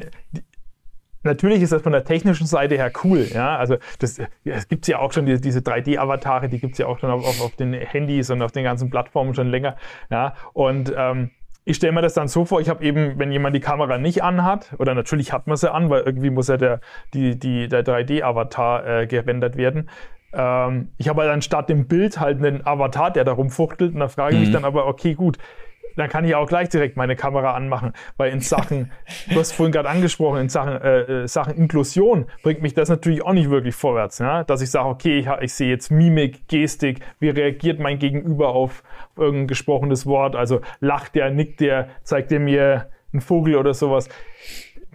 [1.22, 3.58] Natürlich ist das von der technischen Seite her cool, ja.
[3.58, 6.98] Also das, es gibt ja auch schon diese, diese 3D-Avatare, die gibt es ja auch
[6.98, 9.76] schon auf, auf, auf, den Handys und auf den ganzen Plattformen schon länger,
[10.10, 10.34] ja.
[10.54, 11.30] Und ähm,
[11.64, 14.22] ich stelle mir das dann so vor, ich habe eben, wenn jemand die Kamera nicht
[14.22, 16.80] anhat, oder natürlich hat man sie an, weil irgendwie muss ja der,
[17.12, 19.90] die, die, der 3D-Avatar äh, gerendert werden.
[20.32, 24.08] Ähm, ich habe halt anstatt dem Bild halt einen Avatar, der da rumfuchtelt, und da
[24.08, 24.46] frage ich mhm.
[24.46, 25.38] mich dann aber, okay, gut,
[25.96, 28.90] dann kann ich auch gleich direkt meine Kamera anmachen, weil in Sachen,
[29.28, 33.22] du hast vorhin gerade angesprochen, in Sachen, äh, äh, Sachen Inklusion bringt mich das natürlich
[33.22, 34.44] auch nicht wirklich vorwärts, ja?
[34.44, 38.82] dass ich sage, okay, ich, ich sehe jetzt Mimik, Gestik, wie reagiert mein Gegenüber auf
[39.16, 44.08] irgendein gesprochenes Wort, also lacht der, nickt der, zeigt der mir einen Vogel oder sowas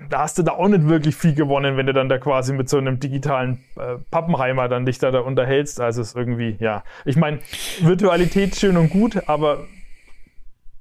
[0.09, 2.69] da hast du da auch nicht wirklich viel gewonnen, wenn du dann da quasi mit
[2.69, 5.79] so einem digitalen äh, Pappenheimer dann dich da, da unterhältst.
[5.79, 6.83] Also es ist irgendwie, ja.
[7.05, 7.39] Ich meine,
[7.81, 9.65] Virtualität schön und gut, aber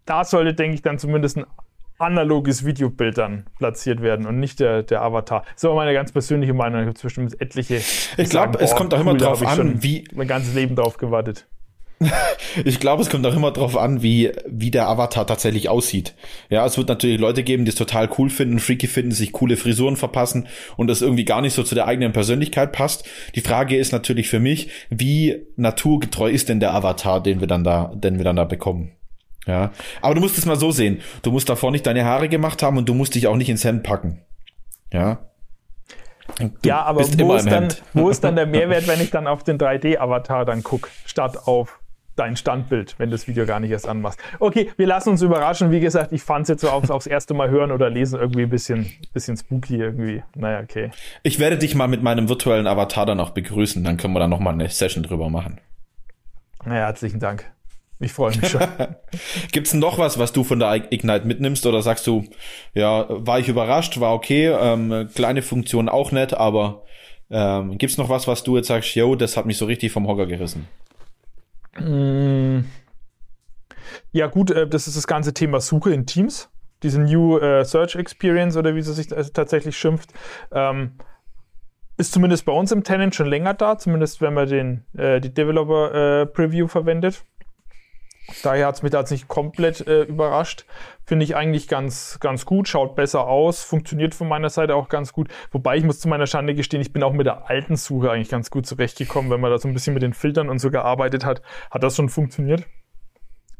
[0.06, 1.46] da sollte, denke ich, dann zumindest ein
[1.98, 5.42] analoges Videobild dann platziert werden und nicht der, der Avatar.
[5.42, 6.84] Das ist aber meine ganz persönliche Meinung.
[6.84, 7.80] Gibt es bestimmt etliche.
[8.16, 10.04] Ich glaube, es kommt auch immer drauf an, wie.
[10.14, 11.46] Mein ganzes Leben drauf gewartet.
[12.64, 16.14] ich glaube, es kommt auch immer drauf an, wie, wie der Avatar tatsächlich aussieht.
[16.50, 19.56] Ja, es wird natürlich Leute geben, die es total cool finden, freaky finden, sich coole
[19.56, 23.08] Frisuren verpassen und das irgendwie gar nicht so zu der eigenen Persönlichkeit passt.
[23.36, 27.64] Die Frage ist natürlich für mich, wie naturgetreu ist denn der Avatar, den wir dann
[27.64, 28.92] da, den wir dann da bekommen?
[29.46, 31.00] Ja, aber du musst es mal so sehen.
[31.22, 33.64] Du musst davor nicht deine Haare gemacht haben und du musst dich auch nicht ins
[33.64, 34.22] Hemd packen.
[34.92, 35.18] Ja.
[36.38, 39.44] Du ja, aber wo ist, dann, wo ist dann der Mehrwert, wenn ich dann auf
[39.44, 41.80] den 3D-Avatar dann gucke, statt auf
[42.16, 44.20] dein Standbild, wenn du das Video gar nicht erst anmachst.
[44.38, 45.70] Okay, wir lassen uns überraschen.
[45.70, 48.42] Wie gesagt, ich fand es jetzt so aufs, aufs erste Mal hören oder lesen irgendwie
[48.42, 50.22] ein bisschen, bisschen spooky irgendwie.
[50.34, 50.90] Naja, okay.
[51.22, 53.82] Ich werde dich mal mit meinem virtuellen Avatar dann auch begrüßen.
[53.82, 55.60] Dann können wir da nochmal eine Session drüber machen.
[56.64, 57.53] Naja, herzlichen Dank.
[58.04, 58.60] Ich freue mich schon.
[59.52, 62.24] Gibt's denn noch was, was du von der Ignite mitnimmst oder sagst du,
[62.74, 66.84] ja, war ich überrascht, war okay, ähm, kleine Funktion auch nett, aber
[67.30, 70.06] ähm, gibt's noch was, was du jetzt sagst, yo, das hat mich so richtig vom
[70.06, 70.68] Hocker gerissen?
[71.78, 72.66] Mm.
[74.12, 76.50] Ja gut, äh, das ist das ganze Thema Suche in Teams,
[76.82, 80.12] diese New äh, Search Experience oder wie sie sich äh, tatsächlich schimpft.
[80.52, 80.92] Ähm,
[81.96, 85.32] ist zumindest bei uns im Tenant schon länger da, zumindest wenn man den, äh, die
[85.32, 87.24] Developer äh, Preview verwendet.
[88.42, 90.64] Daher hat es mich da jetzt nicht komplett äh, überrascht.
[91.04, 95.12] Finde ich eigentlich ganz, ganz gut, schaut besser aus, funktioniert von meiner Seite auch ganz
[95.12, 95.28] gut.
[95.52, 98.30] Wobei ich muss zu meiner Schande gestehen, ich bin auch mit der alten Suche eigentlich
[98.30, 99.30] ganz gut zurechtgekommen.
[99.30, 101.96] Wenn man da so ein bisschen mit den Filtern und so gearbeitet hat, hat das
[101.96, 102.64] schon funktioniert.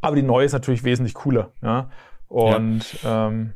[0.01, 1.53] Aber die neue ist natürlich wesentlich cooler.
[1.63, 1.91] Ja?
[2.29, 3.29] Und ja.
[3.29, 3.55] Ähm,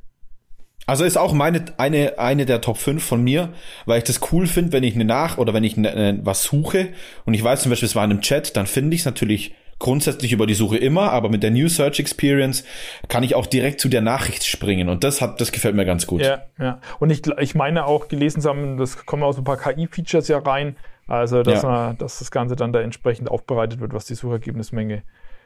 [0.86, 3.52] also ist auch meine eine eine der Top 5 von mir,
[3.84, 6.42] weil ich das cool finde, wenn ich eine Nach oder wenn ich eine, eine, was
[6.44, 6.94] suche
[7.26, 9.54] und ich weiß zum Beispiel, es war in einem Chat, dann finde ich es natürlich
[9.78, 12.64] grundsätzlich über die Suche immer, aber mit der New Search Experience
[13.08, 16.06] kann ich auch direkt zu der Nachricht springen und das hat, das gefällt mir ganz
[16.06, 16.22] gut.
[16.22, 16.80] Ja, ja.
[16.98, 20.28] Und ich, ich meine auch gelesen zu haben, das kommen auch so ein paar KI-Features
[20.28, 21.68] ja rein, also dass, ja.
[21.68, 25.02] man, dass das Ganze dann da entsprechend aufbereitet wird, was die Suchergebnismenge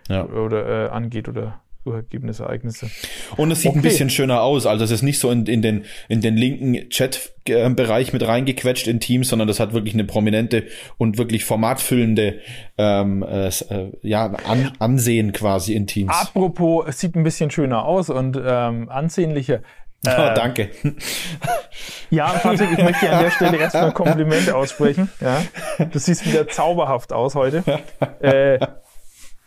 [0.08, 0.24] ja.
[0.24, 2.90] oder äh, angeht oder Suchergebnisereignisse.
[3.36, 3.78] Und es sieht okay.
[3.78, 4.66] ein bisschen schöner aus.
[4.66, 9.00] Also es ist nicht so in, in den, in den linken Chat-Bereich mit reingequetscht in
[9.00, 10.64] Teams, sondern das hat wirklich eine prominente
[10.98, 12.40] und wirklich formatfüllende
[12.78, 13.50] ähm, äh,
[14.02, 16.12] ja, An Ansehen quasi in Teams.
[16.12, 19.60] Apropos, es sieht ein bisschen schöner aus und ähm, ansehnlicher.
[20.04, 20.70] Oh, äh, danke.
[22.10, 25.08] Ja, Patrick, ich möchte dir an der Stelle erstmal ein Kompliment aussprechen.
[25.20, 25.42] Ja,
[25.78, 27.62] du siehst wieder zauberhaft aus heute.
[28.20, 28.58] Äh,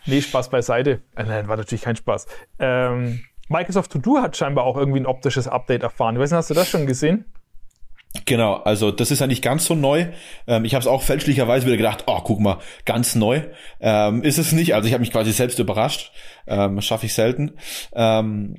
[0.06, 1.02] Nee, Spaß beiseite.
[1.16, 2.28] Äh, nein, war natürlich kein Spaß.
[2.60, 6.16] Ähm, Microsoft To Do hat scheinbar auch irgendwie ein optisches Update erfahren.
[6.16, 7.26] Ich weiß nicht, hast du das schon gesehen?
[8.26, 10.08] Genau, also das ist ja nicht ganz so neu.
[10.48, 13.42] Ähm, ich habe es auch fälschlicherweise wieder gedacht, oh, guck mal, ganz neu.
[13.82, 16.12] Ähm, ist es nicht, also ich habe mich quasi selbst überrascht.
[16.48, 17.54] Ähm, Schaffe ich selten.
[17.94, 18.56] Ähm,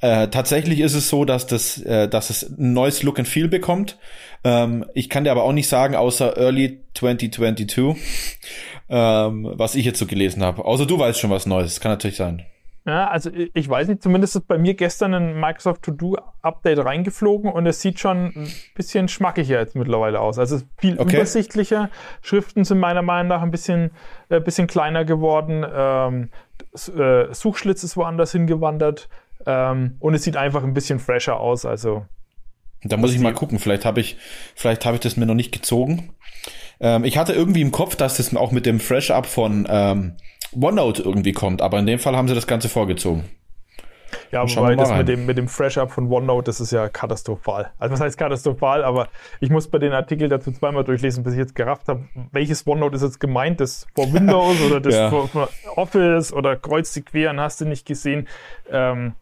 [0.00, 3.48] äh, tatsächlich ist es so, dass das, äh, dass es ein neues Look and Feel
[3.48, 3.98] bekommt.
[4.44, 7.96] Ähm, ich kann dir aber auch nicht sagen, außer Early 2022
[8.88, 10.64] ähm, was ich jetzt so gelesen habe.
[10.64, 11.80] Außer du weißt schon was Neues.
[11.80, 12.44] Kann natürlich sein.
[12.86, 17.66] Ja, also ich weiß nicht, zumindest ist bei mir gestern ein Microsoft To-Do-Update reingeflogen und
[17.66, 20.38] es sieht schon ein bisschen schmackiger jetzt mittlerweile aus.
[20.38, 21.16] Also viel okay.
[21.16, 21.90] übersichtlicher.
[22.22, 23.90] Schriften sind meiner Meinung nach ein bisschen,
[24.30, 25.66] äh, bisschen kleiner geworden.
[25.70, 26.30] Ähm,
[26.96, 29.10] äh, Suchschlitz ist woanders hingewandert.
[29.44, 31.66] Ähm, und es sieht einfach ein bisschen fresher aus.
[31.66, 32.06] Also
[32.84, 33.58] da muss ich mal gucken.
[33.58, 34.16] Vielleicht habe ich,
[34.54, 36.14] vielleicht habe ich das mir noch nicht gezogen.
[36.80, 40.12] Ähm, ich hatte irgendwie im Kopf, dass das auch mit dem Fresh-Up von ähm,
[40.58, 43.24] OneNote irgendwie kommt, aber in dem Fall haben sie das Ganze vorgezogen.
[44.30, 47.72] Ja, wobei das mit dem, mit dem Fresh-Up von OneNote, das ist ja katastrophal.
[47.78, 49.08] Also was heißt katastrophal, aber
[49.40, 52.96] ich muss bei den Artikeln dazu zweimal durchlesen, bis ich jetzt gerafft habe, welches OneNote
[52.96, 55.10] ist jetzt gemeint, das vor Windows oder das ja.
[55.10, 58.28] vor, Office oder kreuz die queren, hast du nicht gesehen.
[58.70, 59.14] Ähm,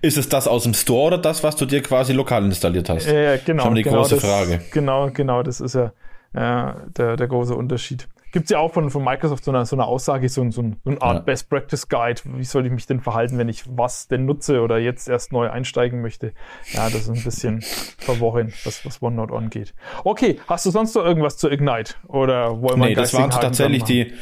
[0.00, 3.06] ist es das aus dem Store oder das, was du dir quasi lokal installiert hast?
[3.06, 3.64] Ja, genau.
[3.64, 4.60] Schon die genau, große das, Frage.
[4.72, 5.90] Genau, genau, das ist ja äh,
[6.34, 8.08] der, der große Unterschied.
[8.32, 10.90] Gibt es ja auch von, von Microsoft so eine, so eine Aussage, so, so, so
[10.90, 11.20] eine Art ja.
[11.20, 12.22] Best Practice Guide.
[12.24, 15.50] Wie soll ich mich denn verhalten, wenn ich was denn nutze oder jetzt erst neu
[15.50, 16.32] einsteigen möchte?
[16.72, 17.60] Ja, das ist ein bisschen
[17.98, 19.74] verworren, was, was OneNote angeht.
[20.02, 21.94] Okay, hast du sonst noch irgendwas zu Ignite?
[22.08, 24.14] Oder wollen wir Nee, das waren tatsächlich die,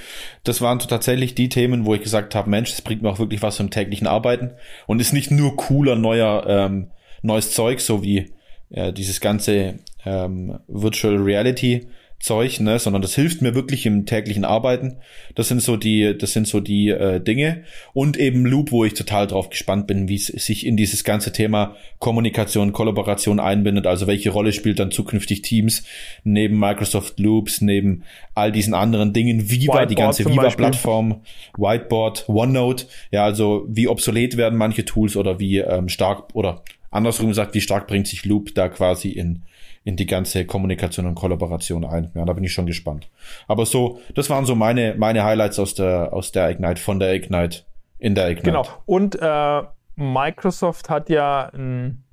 [0.42, 3.42] das waren tatsächlich die Themen, wo ich gesagt habe, Mensch, das bringt mir auch wirklich
[3.42, 4.50] was im täglichen Arbeiten
[4.88, 6.90] und ist nicht nur cooler neuer ähm,
[7.22, 8.32] neues Zeug, so wie
[8.70, 11.86] äh, dieses ganze ähm, Virtual Reality
[12.20, 14.98] Zeug, ne, sondern das hilft mir wirklich im täglichen Arbeiten.
[15.34, 18.92] Das sind so die, das sind so die äh, Dinge und eben Loop, wo ich
[18.92, 23.86] total drauf gespannt bin, wie es sich in dieses ganze Thema Kommunikation, Kollaboration einbindet.
[23.86, 25.82] Also welche Rolle spielt dann zukünftig Teams
[26.22, 28.02] neben Microsoft Loops, neben
[28.34, 31.22] all diesen anderen Dingen, Viva, Whiteboard die ganze Viva-Plattform,
[31.56, 32.84] Whiteboard, OneNote.
[33.10, 37.62] Ja, also wie obsolet werden manche Tools oder wie ähm, stark oder andersrum gesagt, wie
[37.62, 39.42] stark bringt sich Loop da quasi in
[39.82, 42.10] in die ganze Kommunikation und Kollaboration ein.
[42.14, 43.08] Ja, da bin ich schon gespannt.
[43.48, 47.14] Aber so, das waren so meine, meine Highlights aus der, aus der Ignite, von der
[47.14, 47.62] Ignite,
[47.98, 48.50] in der Ignite.
[48.50, 48.66] Genau.
[48.84, 49.62] Und äh,
[49.96, 52.04] Microsoft hat ja ein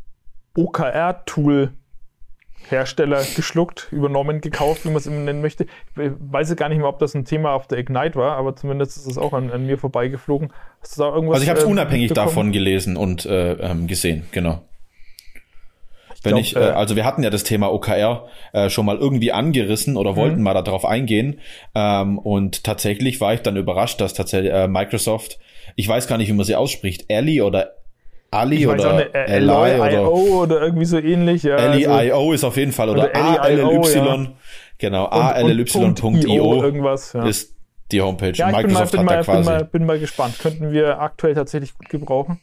[0.56, 1.74] OKR-Tool
[2.70, 5.66] Hersteller geschluckt, übernommen, gekauft, wie man es immer nennen möchte.
[5.96, 8.98] Ich weiß gar nicht mehr, ob das ein Thema auf der Ignite war, aber zumindest
[8.98, 10.52] ist es auch an, an mir vorbeigeflogen.
[10.82, 11.36] Hast du da irgendwas?
[11.36, 14.62] Also ich habe es äh, unabhängig davon gelesen und äh, ähm, gesehen, genau.
[16.24, 18.98] Wenn glaub, ich, äh, äh, also wir hatten ja das Thema OKR äh, schon mal
[18.98, 20.44] irgendwie angerissen oder wollten mhm.
[20.44, 21.40] mal darauf eingehen.
[21.76, 25.40] Ähm, und tatsächlich war ich dann überrascht, dass tatsächlich äh, Microsoft,
[25.76, 27.74] ich weiß gar nicht, wie man sie ausspricht, Ali oder
[28.30, 31.44] Ali ich oder nicht, äh, Li oder, oder irgendwie so ähnlich.
[31.44, 33.96] Ja, LEIO also, ist auf jeden Fall oder, oder ALLY.
[33.96, 34.28] Ja.
[34.78, 37.14] Genau, ALLY.io irgendwas.
[37.14, 37.26] Ja.
[37.26, 37.56] ist
[37.92, 38.34] die Homepage.
[38.34, 40.40] Ja, ich Microsoft bin mal, bin, mal, bin, mal, bin mal gespannt.
[40.40, 42.42] Könnten wir aktuell tatsächlich gut gebrauchen.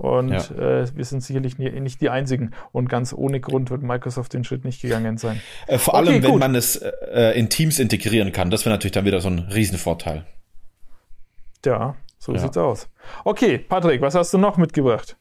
[0.00, 0.80] Und ja.
[0.80, 2.52] äh, wir sind sicherlich nie, nicht die Einzigen.
[2.72, 5.42] Und ganz ohne Grund wird Microsoft den Schritt nicht gegangen sein.
[5.66, 6.40] Äh, vor okay, allem, wenn gut.
[6.40, 8.50] man es äh, in Teams integrieren kann.
[8.50, 10.24] Das wäre natürlich dann wieder so ein Riesenvorteil.
[11.66, 12.38] Ja, so ja.
[12.38, 12.88] sieht's aus.
[13.26, 15.18] Okay, Patrick, was hast du noch mitgebracht?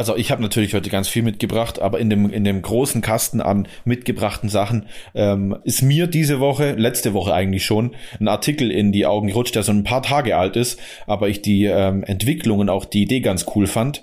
[0.00, 3.42] Also ich habe natürlich heute ganz viel mitgebracht, aber in dem, in dem großen Kasten
[3.42, 8.92] an mitgebrachten Sachen ähm, ist mir diese Woche, letzte Woche eigentlich schon, ein Artikel in
[8.92, 12.60] die Augen gerutscht, der so ein paar Tage alt ist, aber ich die ähm, Entwicklung
[12.60, 14.02] und auch die Idee ganz cool fand.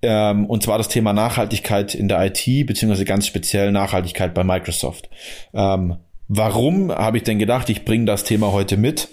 [0.00, 5.10] Ähm, und zwar das Thema Nachhaltigkeit in der IT, beziehungsweise ganz speziell Nachhaltigkeit bei Microsoft.
[5.54, 5.96] Ähm,
[6.28, 9.08] warum habe ich denn gedacht, ich bringe das Thema heute mit?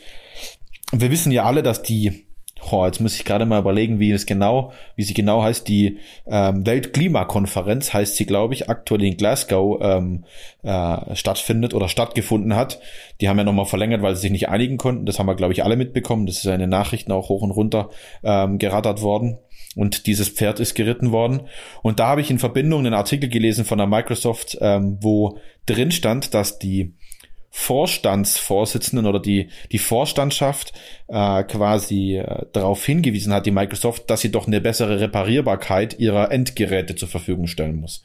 [0.91, 2.28] Wir wissen ja alle, dass die
[2.71, 5.67] Oh, jetzt muss ich gerade mal überlegen, wie es genau, wie sie genau heißt.
[5.67, 10.25] Die ähm, Weltklimakonferenz heißt sie, glaube ich, aktuell in Glasgow ähm,
[10.63, 12.79] äh, stattfindet oder stattgefunden hat.
[13.21, 15.05] Die haben ja nochmal verlängert, weil sie sich nicht einigen konnten.
[15.05, 16.25] Das haben wir, glaube ich, alle mitbekommen.
[16.25, 17.89] Das ist in den Nachrichten auch hoch und runter
[18.23, 19.37] ähm, gerattert worden.
[19.75, 21.41] Und dieses Pferd ist geritten worden.
[21.83, 25.91] Und da habe ich in Verbindung einen Artikel gelesen von der Microsoft, ähm, wo drin
[25.91, 26.95] stand, dass die
[27.51, 30.73] Vorstandsvorsitzenden oder die, die Vorstandschaft
[31.07, 36.31] äh, quasi äh, darauf hingewiesen hat, die Microsoft, dass sie doch eine bessere Reparierbarkeit ihrer
[36.31, 38.03] Endgeräte zur Verfügung stellen muss.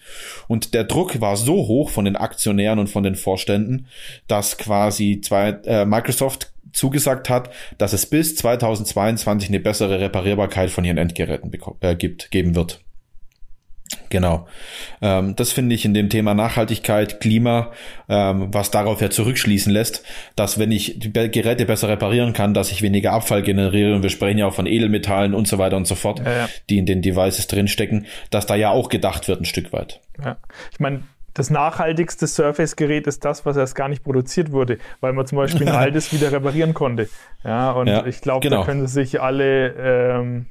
[0.49, 3.87] Und der Druck war so hoch von den Aktionären und von den Vorständen,
[4.29, 10.85] dass quasi zwei, äh, Microsoft zugesagt hat, dass es bis 2022 eine bessere Reparierbarkeit von
[10.85, 12.84] ihren Endgeräten äh, gibt, geben wird.
[14.09, 14.47] Genau.
[15.03, 17.73] Ähm, das finde ich in dem Thema Nachhaltigkeit, Klima,
[18.09, 20.05] ähm, was darauf ja zurückschließen lässt,
[20.37, 23.95] dass wenn ich die Geräte besser reparieren kann, dass ich weniger Abfall generiere.
[23.95, 26.49] Und wir sprechen ja auch von Edelmetallen und so weiter und so fort, ja, ja.
[26.71, 30.01] die in den Devices drinstecken, dass da ja auch gedacht wird ein Stück weit.
[30.23, 30.37] Ja,
[30.73, 31.03] ich meine,
[31.35, 35.69] das nachhaltigste Surface-Gerät ist das, was erst gar nicht produziert wurde, weil man zum Beispiel
[35.69, 37.09] ein altes wieder reparieren konnte.
[37.43, 38.61] Ja, und ich glaube, genau.
[38.61, 40.47] da können sich alle ähm,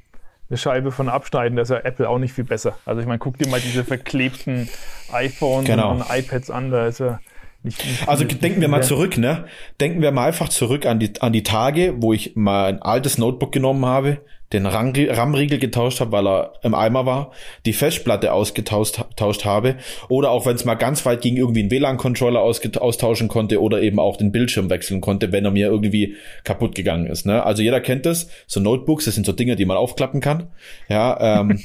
[0.54, 2.78] eine Scheibe von abschneiden, das ist ja Apple auch nicht viel besser.
[2.86, 4.68] Also ich meine, guck dir mal diese verklebten
[5.12, 5.90] iPhones genau.
[5.90, 7.18] und iPads an, da ist ja
[7.64, 9.46] nicht, nicht also denken wir mal zurück, ne?
[9.80, 13.18] Denken wir mal einfach zurück an die, an die Tage, wo ich mal ein altes
[13.18, 14.18] Notebook genommen habe,
[14.54, 17.32] den RAM-Riegel getauscht habe, weil er im Eimer war,
[17.66, 19.76] die Festplatte ausgetauscht habe
[20.08, 23.98] oder auch wenn es mal ganz weit ging, irgendwie einen WLAN-Controller austauschen konnte oder eben
[23.98, 27.26] auch den Bildschirm wechseln konnte, wenn er mir irgendwie kaputt gegangen ist.
[27.26, 27.44] Ne?
[27.44, 30.48] Also jeder kennt das, so Notebooks, das sind so Dinge, die man aufklappen kann.
[30.88, 31.60] Ja, ähm,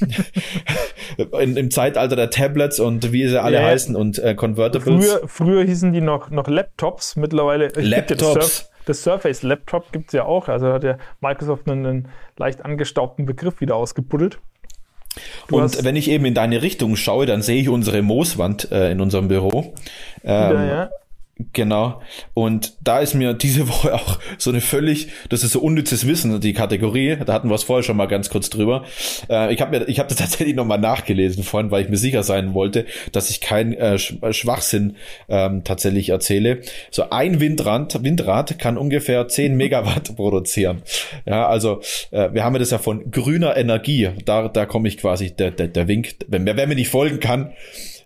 [1.40, 5.04] in, im Zeitalter der Tablets und wie sie alle ja, heißen und äh, Convertibles.
[5.04, 10.24] Früher, früher hießen die noch, noch Laptops, mittlerweile Laptops das Surface Laptop gibt es ja
[10.24, 10.48] auch.
[10.48, 14.38] Also hat ja Microsoft einen, einen leicht angestaubten Begriff wieder ausgebuddelt.
[15.48, 18.90] Du und wenn ich eben in deine Richtung schaue, dann sehe ich unsere Mooswand äh,
[18.92, 19.74] in unserem Büro.
[20.22, 20.90] Ähm, wieder, ja.
[21.52, 22.00] Genau.
[22.34, 26.40] Und da ist mir diese Woche auch so eine völlig, das ist so unnützes Wissen,
[26.40, 27.16] die Kategorie.
[27.24, 28.84] Da hatten wir es vorher schon mal ganz kurz drüber.
[29.28, 32.22] Äh, ich habe mir, ich habe das tatsächlich nochmal nachgelesen vorhin, weil ich mir sicher
[32.22, 34.96] sein wollte, dass ich keinen äh, Schwachsinn
[35.28, 36.60] ähm, tatsächlich erzähle.
[36.90, 40.82] So ein Windrad, Windrad kann ungefähr 10 Megawatt produzieren.
[41.26, 44.10] Ja, also äh, wir haben das ja von grüner Energie.
[44.24, 46.16] Da, da komme ich quasi, der, der, der Wink.
[46.28, 47.52] Wenn, wer mir nicht folgen kann,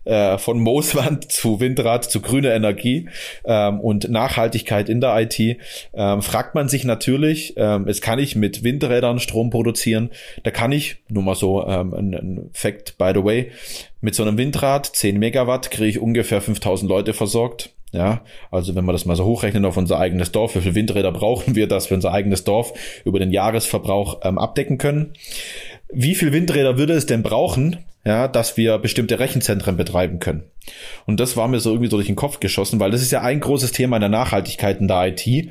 [0.04, 3.08] äh, von Mooswand zu Windrad zu grüner Energie
[3.44, 5.38] ähm, und Nachhaltigkeit in der IT,
[5.94, 10.10] ähm, fragt man sich natürlich, ähm, jetzt kann ich mit Windrädern Strom produzieren,
[10.42, 13.50] da kann ich, nur mal so ähm, ein, ein Fact by the way,
[14.00, 17.70] mit so einem Windrad, 10 Megawatt, kriege ich ungefähr 5000 Leute versorgt.
[17.94, 21.12] Ja, also wenn wir das mal so hochrechnen auf unser eigenes Dorf, wie viele Windräder
[21.12, 22.72] brauchen wir, dass wir unser eigenes Dorf
[23.04, 25.12] über den Jahresverbrauch ähm, abdecken können?
[25.94, 30.44] Wie viel Windräder würde es denn brauchen, ja, dass wir bestimmte Rechenzentren betreiben können.
[31.06, 33.22] Und das war mir so irgendwie so durch den Kopf geschossen, weil das ist ja
[33.22, 35.50] ein großes Thema in der Nachhaltigkeit in der IT.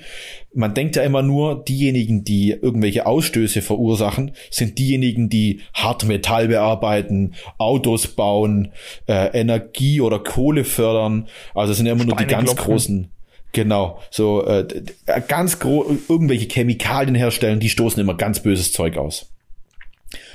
[0.53, 6.47] Man denkt ja immer nur, diejenigen, die irgendwelche Ausstöße verursachen, sind diejenigen, die hart Metall
[6.47, 8.71] bearbeiten, Autos bauen,
[9.07, 11.27] äh, Energie oder Kohle fördern.
[11.55, 13.09] Also sind ja immer nur die ganz großen
[13.53, 14.65] Genau, so äh,
[15.27, 19.32] ganz gro irgendwelche Chemikalien herstellen, die stoßen immer ganz böses Zeug aus.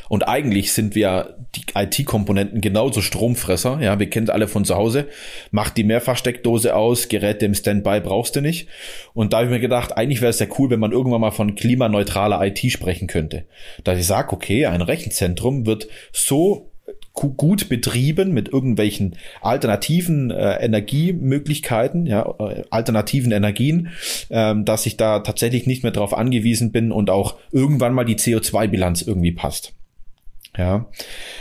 [0.08, 3.78] Und eigentlich sind wir die IT-Komponenten genauso Stromfresser.
[3.80, 5.06] Ja, wir kennen alle von zu Hause.
[5.50, 8.68] Macht die Mehrfachsteckdose aus, Geräte im Standby brauchst du nicht.
[9.14, 11.30] Und da habe ich mir gedacht, eigentlich wäre es ja cool, wenn man irgendwann mal
[11.30, 13.44] von klimaneutraler IT sprechen könnte.
[13.84, 16.70] Da ich sage, okay, ein Rechenzentrum wird so
[17.12, 23.88] gut betrieben mit irgendwelchen alternativen äh, Energiemöglichkeiten, ja, äh, alternativen Energien,
[24.30, 28.16] ähm, dass ich da tatsächlich nicht mehr darauf angewiesen bin und auch irgendwann mal die
[28.16, 29.74] CO2-Bilanz irgendwie passt.
[30.58, 30.86] Ja,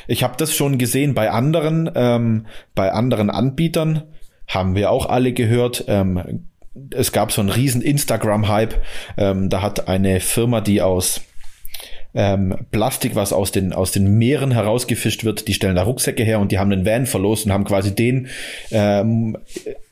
[0.07, 2.45] ich habe das schon gesehen bei anderen, ähm,
[2.76, 4.03] bei anderen Anbietern
[4.47, 5.86] haben wir auch alle gehört.
[5.88, 6.45] Ähm,
[6.91, 8.76] es gab so einen riesen Instagram-Hype.
[9.18, 11.22] Ähm, da hat eine Firma, die aus
[12.13, 16.39] ähm, Plastik, was aus den, aus den Meeren herausgefischt wird, die stellen da Rucksäcke her
[16.39, 18.28] und die haben einen Van verlost und haben quasi den
[18.72, 19.38] ähm,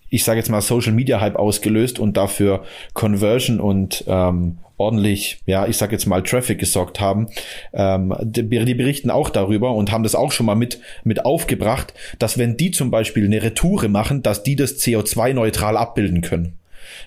[0.09, 5.67] ich sage jetzt mal Social Media Hype ausgelöst und dafür Conversion und ähm, ordentlich, ja,
[5.67, 7.27] ich sag jetzt mal Traffic gesorgt haben.
[7.73, 11.93] Ähm, die, die, berichten auch darüber und haben das auch schon mal mit, mit aufgebracht,
[12.19, 16.57] dass wenn die zum Beispiel eine Retoure machen, dass die das CO2-neutral abbilden können.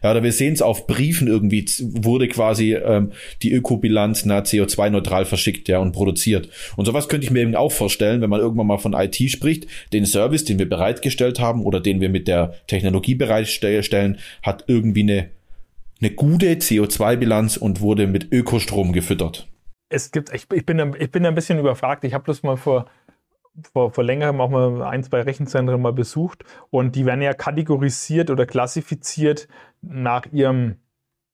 [0.02, 3.12] Ja, oder wir sehen es auf Briefen irgendwie, wurde quasi ähm,
[3.42, 6.48] die Ökobilanz na CO2-neutral verschickt, ja, und produziert.
[6.76, 9.66] Und sowas könnte ich mir eben auch vorstellen, wenn man irgendwann mal von IT spricht,
[9.92, 15.02] den Service, den wir bereitgestellt haben oder den wir mit der Technologie bereitstellen, hat irgendwie
[15.02, 15.30] eine
[16.00, 19.48] eine gute CO2-Bilanz und wurde mit Ökostrom gefüttert.
[19.88, 22.04] Es gibt, ich, ich, bin, ich bin ein bisschen überfragt.
[22.04, 22.86] Ich habe das mal vor,
[23.72, 28.30] vor, vor längerem auch mal ein, zwei Rechenzentren mal besucht und die werden ja kategorisiert
[28.30, 29.48] oder klassifiziert
[29.80, 30.76] nach ihrem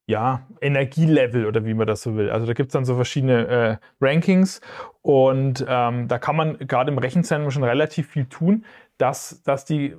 [0.07, 2.31] ja, Energielevel oder wie man das so will.
[2.31, 4.61] Also da gibt es dann so verschiedene äh, Rankings
[5.01, 8.65] und ähm, da kann man gerade im Rechenzentrum schon relativ viel tun,
[8.99, 9.97] dass, dass die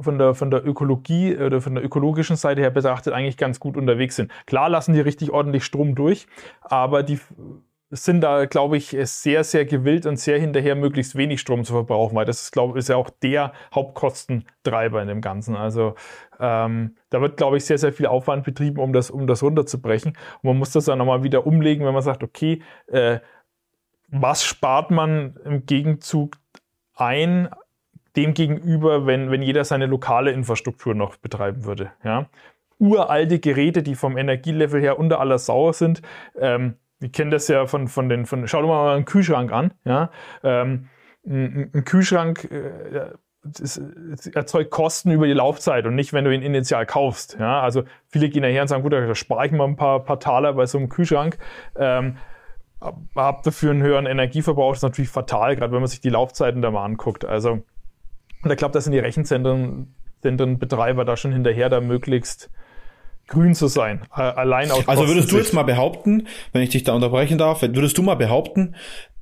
[0.00, 3.76] von der, von der Ökologie oder von der ökologischen Seite her betrachtet eigentlich ganz gut
[3.76, 4.30] unterwegs sind.
[4.46, 6.28] Klar lassen die richtig ordentlich Strom durch,
[6.60, 7.18] aber die
[7.90, 12.14] sind da, glaube ich, sehr, sehr gewillt und sehr hinterher, möglichst wenig Strom zu verbrauchen,
[12.16, 15.56] weil das ist, glaube ist ja auch der Hauptkostentreiber in dem Ganzen.
[15.56, 15.94] Also
[16.38, 20.12] ähm, da wird, glaube ich, sehr, sehr viel Aufwand betrieben, um das, um das runterzubrechen.
[20.42, 23.20] Und man muss das dann nochmal wieder umlegen, wenn man sagt, okay, äh,
[24.08, 26.36] was spart man im Gegenzug
[26.94, 27.48] ein
[28.16, 31.92] demgegenüber, wenn, wenn jeder seine lokale Infrastruktur noch betreiben würde.
[32.04, 32.28] Ja?
[32.78, 36.02] Uralte Geräte, die vom Energielevel her unter aller Sau sind.
[36.38, 39.72] Ähm, wir kennen das ja von, von den, von, schau dir mal einen Kühlschrank an.
[39.84, 40.10] Ja?
[40.42, 40.88] Ähm,
[41.26, 43.80] ein, Kühlschrank äh, das,
[44.10, 47.36] das erzeugt Kosten über die Laufzeit und nicht, wenn du ihn initial kaufst.
[47.38, 47.60] Ja?
[47.60, 50.54] Also viele gehen daher und sagen, gut, da spare ich mal ein paar, paar Taler
[50.54, 51.38] bei so einem Kühlschrank.
[51.76, 52.18] Ähm,
[52.80, 56.62] habe dafür einen höheren Energieverbrauch, das ist natürlich fatal, gerade wenn man sich die Laufzeiten
[56.62, 57.24] da mal anguckt.
[57.24, 57.62] Also
[58.42, 62.50] und ich glaube, da sind die Rechenzentren Betreiber da schon hinterher, da möglichst
[63.28, 64.00] grün zu sein.
[64.10, 67.96] Allein aus Also würdest du jetzt mal behaupten, wenn ich dich da unterbrechen darf, würdest
[67.96, 68.74] du mal behaupten,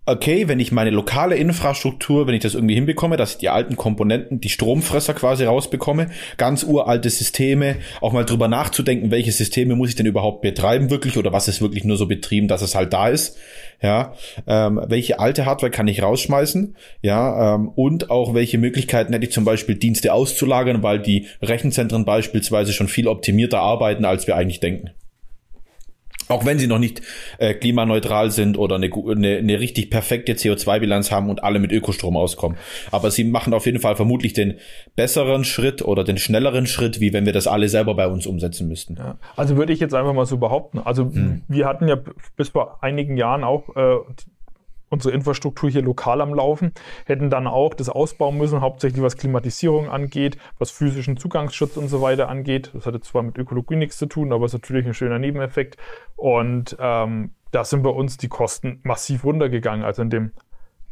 [0.06, 3.76] okay, wenn ich meine lokale Infrastruktur, wenn ich das irgendwie hinbekomme, dass ich die alten
[3.76, 9.90] Komponenten, die Stromfresser quasi rausbekomme, ganz uralte Systeme, auch mal drüber nachzudenken, welche Systeme muss
[9.90, 12.92] ich denn überhaupt betreiben wirklich oder was ist wirklich nur so betrieben, dass es halt
[12.92, 13.36] da ist,
[13.82, 14.14] ja,
[14.46, 19.32] ähm, welche alte Hardware kann ich rausschmeißen, ja, ähm, und auch welche Möglichkeiten hätte ich
[19.32, 24.60] zum Beispiel Dienste auszulagern, weil die Rechenzentren beispielsweise schon viel optimierter arbeiten, als wir eigentlich
[24.60, 24.90] denken.
[26.28, 27.02] Auch wenn sie noch nicht
[27.38, 32.16] äh, klimaneutral sind oder eine, eine, eine richtig perfekte CO2-Bilanz haben und alle mit Ökostrom
[32.16, 32.58] auskommen.
[32.90, 34.54] Aber sie machen auf jeden Fall vermutlich den
[34.96, 38.68] besseren Schritt oder den schnelleren Schritt, wie wenn wir das alle selber bei uns umsetzen
[38.68, 38.96] müssten.
[38.96, 40.78] Ja, also würde ich jetzt einfach mal so behaupten.
[40.78, 41.42] Also hm.
[41.48, 41.96] wir hatten ja
[42.36, 43.96] bis vor einigen Jahren auch äh,
[44.88, 46.72] unsere Infrastruktur hier lokal am Laufen,
[47.04, 52.02] hätten dann auch das ausbauen müssen, hauptsächlich was Klimatisierung angeht, was physischen Zugangsschutz und so
[52.02, 52.70] weiter angeht.
[52.74, 55.76] Das hatte zwar mit Ökologie nichts zu tun, aber ist natürlich ein schöner Nebeneffekt.
[56.16, 59.84] Und ähm, da sind bei uns die Kosten massiv runtergegangen.
[59.84, 60.32] Also in dem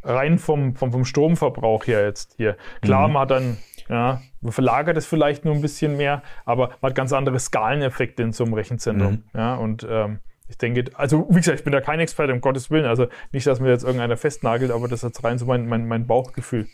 [0.03, 2.57] rein vom, vom, vom Stromverbrauch her jetzt hier.
[2.81, 3.13] Klar, mhm.
[3.13, 3.57] man hat dann,
[3.89, 8.23] ja, man verlagert es vielleicht nur ein bisschen mehr, aber man hat ganz andere Skaleneffekte
[8.23, 9.11] in so einem Rechenzentrum.
[9.11, 9.23] Mhm.
[9.33, 12.69] Ja, und ähm, ich denke, also wie gesagt, ich bin da kein Experte, um Gottes
[12.69, 12.85] Willen.
[12.85, 16.05] Also nicht, dass mir jetzt irgendeiner festnagelt, aber das ist rein so mein, mein, mein
[16.05, 16.67] Bauchgefühl.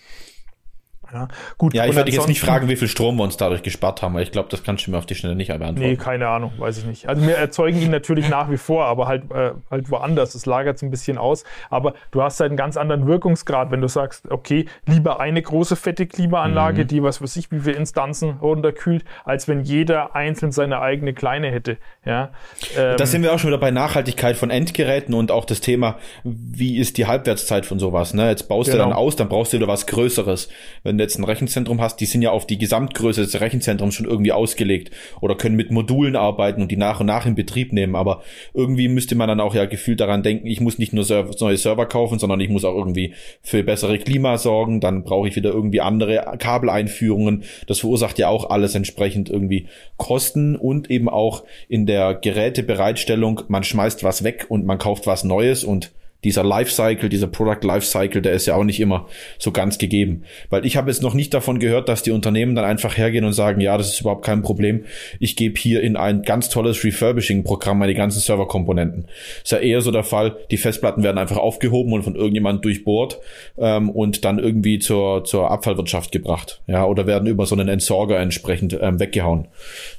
[1.13, 1.73] Ja, gut.
[1.73, 4.23] Ja, ich werde jetzt nicht fragen, wie viel Strom wir uns dadurch gespart haben, weil
[4.23, 5.79] ich glaube, das kannst du mir auf die Schnelle nicht beantworten.
[5.79, 7.09] Nee, keine Ahnung, weiß ich nicht.
[7.09, 10.35] Also wir erzeugen ihn natürlich nach wie vor, aber halt, äh, halt woanders.
[10.35, 11.43] Es lagert es ein bisschen aus.
[11.69, 15.75] Aber du hast halt einen ganz anderen Wirkungsgrad, wenn du sagst, okay, lieber eine große
[15.75, 16.87] fette Klimaanlage, mhm.
[16.87, 21.51] die was weiß ich, wie viele Instanzen runterkühlt, als wenn jeder einzeln seine eigene kleine
[21.51, 21.77] hätte.
[22.05, 22.31] Ja,
[22.77, 25.97] ähm, da sind wir auch schon wieder bei Nachhaltigkeit von Endgeräten und auch das Thema,
[26.23, 28.13] wie ist die Halbwertszeit von sowas.
[28.13, 28.29] Ne?
[28.29, 28.85] Jetzt baust genau.
[28.85, 30.49] du dann aus, dann brauchst du wieder was Größeres.
[30.83, 34.31] Wenn jetzt ein Rechenzentrum hast, die sind ja auf die Gesamtgröße des Rechenzentrums schon irgendwie
[34.31, 37.95] ausgelegt oder können mit Modulen arbeiten und die nach und nach in Betrieb nehmen.
[37.95, 38.23] Aber
[38.53, 41.57] irgendwie müsste man dann auch ja gefühlt daran denken, ich muss nicht nur Server, neue
[41.57, 44.79] Server kaufen, sondern ich muss auch irgendwie für bessere Klima sorgen.
[44.79, 47.43] Dann brauche ich wieder irgendwie andere Kabeleinführungen.
[47.67, 53.63] Das verursacht ja auch alles entsprechend irgendwie Kosten und eben auch in der Gerätebereitstellung, man
[53.63, 55.91] schmeißt was weg und man kauft was Neues und
[56.23, 59.07] dieser Lifecycle, dieser Product Lifecycle, der ist ja auch nicht immer
[59.39, 60.23] so ganz gegeben.
[60.49, 63.33] Weil ich habe jetzt noch nicht davon gehört, dass die Unternehmen dann einfach hergehen und
[63.33, 64.85] sagen, ja, das ist überhaupt kein Problem.
[65.19, 69.07] Ich gebe hier in ein ganz tolles Refurbishing-Programm meine ganzen Serverkomponenten.
[69.43, 73.19] Ist ja eher so der Fall, die Festplatten werden einfach aufgehoben und von irgendjemand durchbohrt
[73.57, 76.61] ähm, und dann irgendwie zur, zur Abfallwirtschaft gebracht.
[76.67, 79.47] Ja, oder werden über so einen Entsorger entsprechend ähm, weggehauen.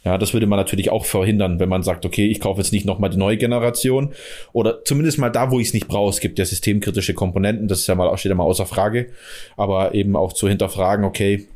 [0.05, 2.87] Ja, das würde man natürlich auch verhindern, wenn man sagt, okay, ich kaufe jetzt nicht
[2.87, 4.13] nochmal die neue Generation
[4.53, 7.81] oder zumindest mal da, wo ich es nicht brauche es gibt ja systemkritische Komponenten, das
[7.81, 9.11] ist ja mal, steht ja mal außer Frage,
[9.57, 11.47] aber eben auch zu hinterfragen, okay,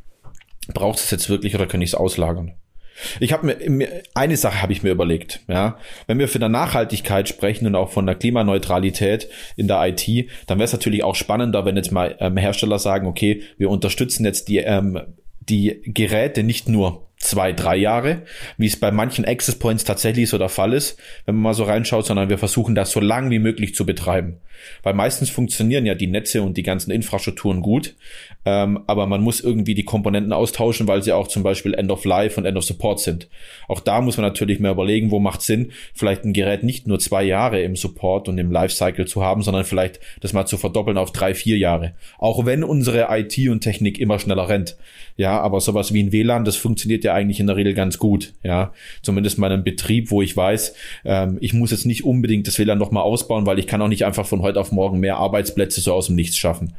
[0.72, 2.54] braucht es jetzt wirklich oder kann ich es auslagern?
[3.20, 7.28] Ich habe mir eine Sache habe ich mir überlegt, ja, wenn wir von der Nachhaltigkeit
[7.28, 11.66] sprechen und auch von der Klimaneutralität in der IT, dann wäre es natürlich auch spannender,
[11.66, 14.98] wenn jetzt mal ähm, Hersteller sagen, okay, wir unterstützen jetzt die ähm,
[15.40, 18.22] die Geräte nicht nur zwei, drei Jahre,
[18.58, 21.64] wie es bei manchen Access Points tatsächlich so der Fall ist, wenn man mal so
[21.64, 24.38] reinschaut, sondern wir versuchen das so lang wie möglich zu betreiben.
[24.82, 27.94] Weil meistens funktionieren ja die Netze und die ganzen Infrastrukturen gut,
[28.46, 32.04] ähm, aber man muss irgendwie die Komponenten austauschen, weil sie auch zum Beispiel End of
[32.04, 33.28] Life und End of Support sind.
[33.66, 37.00] Auch da muss man natürlich mehr überlegen, wo macht Sinn, vielleicht ein Gerät nicht nur
[37.00, 40.96] zwei Jahre im Support und im Lifecycle zu haben, sondern vielleicht das mal zu verdoppeln
[40.96, 41.94] auf drei, vier Jahre.
[42.18, 44.76] Auch wenn unsere IT und Technik immer schneller rennt.
[45.16, 48.34] Ja, aber sowas wie ein WLAN, das funktioniert ja eigentlich in der Regel ganz gut.
[48.44, 48.72] Ja,
[49.02, 50.74] zumindest mal einem Betrieb, wo ich weiß,
[51.04, 54.04] ähm, ich muss jetzt nicht unbedingt das WLAN nochmal ausbauen, weil ich kann auch nicht
[54.04, 56.74] einfach von heute auf morgen mehr Arbeitsplätze so aus dem Nichts schaffen.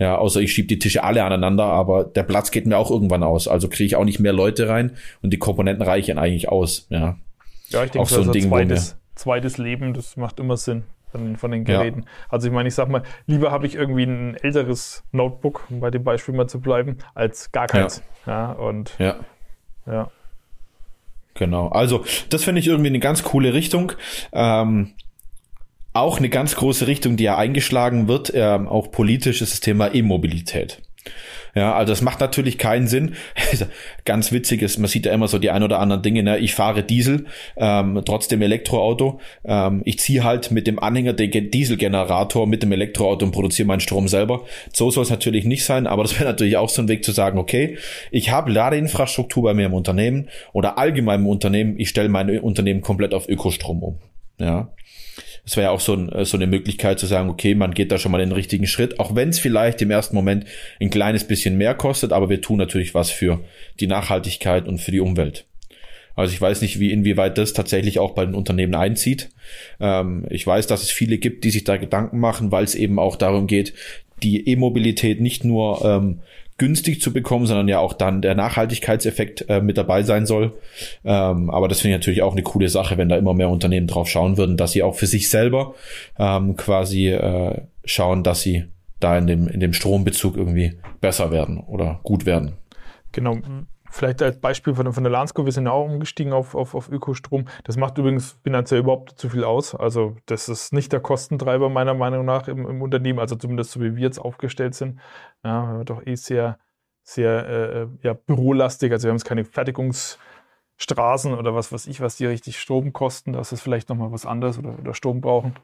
[0.00, 3.22] Ja, außer ich schiebe die Tische alle aneinander, aber der Platz geht mir auch irgendwann
[3.22, 3.46] aus.
[3.46, 6.86] Also kriege ich auch nicht mehr Leute rein und die Komponenten reichen eigentlich aus.
[6.88, 7.18] Ja,
[7.68, 10.84] ja ich denke, auch so ein also Ding, zweites, zweites Leben, das macht immer Sinn
[11.12, 12.00] von, von den Geräten.
[12.00, 12.06] Ja.
[12.30, 15.90] Also ich meine, ich sag mal, lieber habe ich irgendwie ein älteres Notebook, um bei
[15.90, 18.02] dem Beispiel mal zu bleiben, als gar keins.
[18.24, 19.16] Ja, ja und ja.
[19.86, 20.10] ja.
[21.34, 21.68] Genau.
[21.68, 23.92] Also, das finde ich irgendwie eine ganz coole Richtung.
[24.32, 24.94] Ähm,
[25.92, 29.94] auch eine ganz große Richtung, die ja eingeschlagen wird, ähm, auch politisch, ist das Thema
[29.94, 30.82] E-Mobilität.
[31.54, 33.14] Ja, also das macht natürlich keinen Sinn.
[34.04, 36.22] Ganz witzig ist, man sieht ja immer so die ein oder anderen Dinge.
[36.22, 36.38] Ne?
[36.38, 37.26] Ich fahre Diesel,
[37.56, 39.20] ähm, trotzdem Elektroauto.
[39.44, 43.80] Ähm, ich ziehe halt mit dem Anhänger den Dieselgenerator mit dem Elektroauto und produziere meinen
[43.80, 44.44] Strom selber.
[44.72, 47.12] So soll es natürlich nicht sein, aber das wäre natürlich auch so ein Weg zu
[47.12, 47.78] sagen, okay,
[48.10, 52.80] ich habe Ladeinfrastruktur bei mir im Unternehmen oder allgemein im Unternehmen, ich stelle mein Unternehmen
[52.80, 53.98] komplett auf Ökostrom um.
[54.38, 54.72] Ja,
[55.50, 57.90] es wäre ja auch so, ein, äh, so eine Möglichkeit zu sagen, okay, man geht
[57.90, 60.44] da schon mal den richtigen Schritt, auch wenn es vielleicht im ersten Moment
[60.80, 63.40] ein kleines bisschen mehr kostet, aber wir tun natürlich was für
[63.80, 65.46] die Nachhaltigkeit und für die Umwelt.
[66.14, 69.30] Also ich weiß nicht, wie inwieweit das tatsächlich auch bei den Unternehmen einzieht.
[69.80, 73.00] Ähm, ich weiß, dass es viele gibt, die sich da Gedanken machen, weil es eben
[73.00, 73.74] auch darum geht,
[74.22, 76.20] die E-Mobilität nicht nur ähm,
[76.60, 80.52] günstig zu bekommen, sondern ja auch dann der Nachhaltigkeitseffekt äh, mit dabei sein soll.
[81.06, 83.86] Ähm, aber das finde ich natürlich auch eine coole Sache, wenn da immer mehr Unternehmen
[83.86, 85.74] drauf schauen würden, dass sie auch für sich selber
[86.18, 88.64] ähm, quasi äh, schauen, dass sie
[89.00, 92.52] da in dem, in dem Strombezug irgendwie besser werden oder gut werden.
[93.12, 93.38] Genau.
[93.92, 96.88] Vielleicht als Beispiel von, von der Lansko, wir sind ja auch umgestiegen auf, auf, auf
[96.88, 97.46] Ökostrom.
[97.64, 99.74] Das macht übrigens finanziell überhaupt zu viel aus.
[99.74, 103.80] Also das ist nicht der Kostentreiber meiner Meinung nach im, im Unternehmen, also zumindest so
[103.80, 105.00] wie wir jetzt aufgestellt sind.
[105.44, 106.58] Ja, wir doch eh sehr,
[107.02, 108.92] sehr äh, ja, bürolastig.
[108.92, 113.32] Also wir haben jetzt keine Fertigungsstraßen oder was weiß ich, was die richtig Strom kosten.
[113.32, 115.56] Das ist vielleicht nochmal was anderes oder, oder Strom brauchen.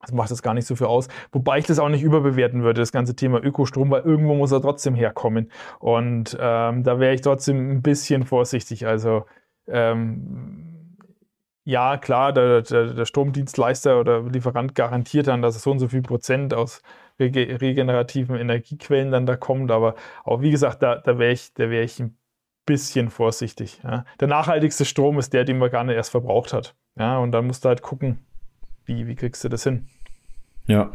[0.00, 1.08] Das macht das gar nicht so viel aus.
[1.32, 4.62] Wobei ich das auch nicht überbewerten würde, das ganze Thema Ökostrom, weil irgendwo muss er
[4.62, 5.50] trotzdem herkommen.
[5.80, 8.86] Und ähm, da wäre ich trotzdem ein bisschen vorsichtig.
[8.86, 9.24] Also
[9.66, 10.96] ähm,
[11.64, 15.88] ja, klar, der, der, der, Stromdienstleister oder Lieferant garantiert dann, dass es so und so
[15.88, 16.80] viel Prozent aus
[17.20, 19.70] rege regenerativen Energiequellen dann da kommt.
[19.70, 19.94] Aber
[20.24, 22.16] auch wie gesagt, da, da wäre ich, da ich ein
[22.64, 23.80] bisschen vorsichtig.
[23.84, 24.04] Ja.
[24.20, 26.74] Der nachhaltigste Strom ist der, den man gar nicht erst verbraucht hat.
[26.98, 28.24] Ja, und dann musst du halt gucken,
[28.88, 29.86] wie, wie kriegst du das hin?
[30.66, 30.92] Ja.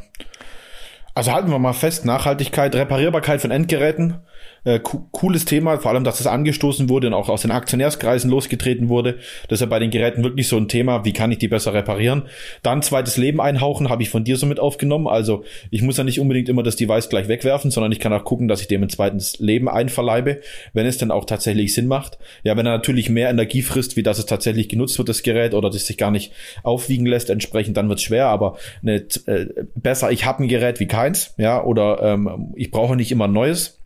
[1.15, 4.19] Also halten wir mal fest, Nachhaltigkeit, Reparierbarkeit von Endgeräten
[4.65, 8.87] Äh, cooles Thema, vor allem, dass es angestoßen wurde und auch aus den Aktionärskreisen losgetreten
[8.87, 9.17] wurde.
[9.49, 11.73] Das ist ja bei den Geräten wirklich so ein Thema, wie kann ich die besser
[11.73, 12.23] reparieren.
[12.61, 15.07] Dann zweites Leben einhauchen, habe ich von dir so mit aufgenommen.
[15.07, 18.23] Also ich muss ja nicht unbedingt immer das Device gleich wegwerfen, sondern ich kann auch
[18.23, 20.39] gucken, dass ich dem ein zweites Leben einverleibe,
[20.71, 22.17] wenn es dann auch tatsächlich Sinn macht.
[22.43, 25.53] Ja, wenn er natürlich mehr Energie frisst, wie dass es tatsächlich genutzt wird, das Gerät,
[25.53, 26.31] oder das sich gar nicht
[26.63, 30.79] aufwiegen lässt, entsprechend, dann wird es schwer, aber eine, äh, besser, ich habe ein Gerät
[30.79, 33.82] wie keins, ja, oder ähm, ich brauche nicht immer ein neues.